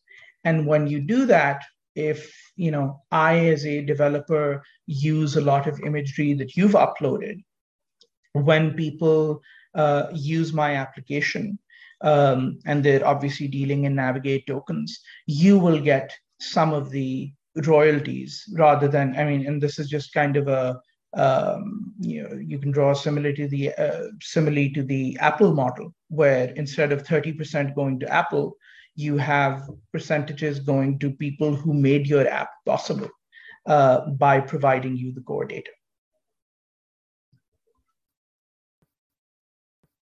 And 0.45 0.67
when 0.67 0.87
you 0.87 1.01
do 1.01 1.27
that, 1.27 1.63
if 1.95 2.35
you 2.57 2.71
know 2.71 3.03
I 3.11 3.49
as 3.49 3.67
a 3.67 3.85
developer 3.85 4.63
use 4.87 5.37
a 5.37 5.43
lot 5.43 5.67
of 5.67 5.81
imagery 5.81 6.33
that 6.35 6.57
you've 6.57 6.73
uploaded, 6.73 7.43
when 8.33 8.75
people 8.75 9.43
uh, 9.75 10.07
use 10.13 10.53
my 10.53 10.77
application, 10.77 11.59
um, 12.01 12.59
and 12.67 12.83
they're 12.83 13.07
obviously 13.07 13.49
dealing 13.49 13.85
in 13.85 13.95
navigate 13.95 14.47
tokens, 14.47 15.01
you 15.27 15.59
will 15.59 15.81
get 15.81 16.13
some 16.41 16.73
of 16.73 16.91
the 16.91 17.33
royalties 17.67 18.45
rather 18.57 18.89
than 18.89 19.15
i 19.17 19.25
mean 19.25 19.47
and 19.47 19.61
this 19.61 19.79
is 19.79 19.89
just 19.89 20.15
kind 20.15 20.37
of 20.37 20.49
a 20.49 20.81
um, 21.15 21.93
you 22.01 22.23
know 22.23 22.35
you 22.37 22.59
can 22.59 22.71
draw 22.71 22.95
similar 22.95 23.35
to 23.35 23.47
the 23.47 23.75
uh, 23.75 24.05
similarly 24.23 24.71
to 24.71 24.83
the 24.83 25.17
apple 25.21 25.53
model 25.53 25.95
where 26.09 26.47
instead 26.57 26.91
of 26.91 27.03
30% 27.03 27.75
going 27.75 28.01
to 28.01 28.09
apple 28.09 28.57
you 28.95 29.19
have 29.19 29.69
percentages 29.93 30.61
going 30.61 30.99
to 30.99 31.11
people 31.11 31.55
who 31.55 31.75
made 31.75 32.07
your 32.07 32.27
app 32.29 32.49
possible 32.65 33.09
uh, 33.67 34.09
by 34.13 34.41
providing 34.41 34.97
you 34.97 35.13
the 35.13 35.21
core 35.21 35.45
data 35.45 35.71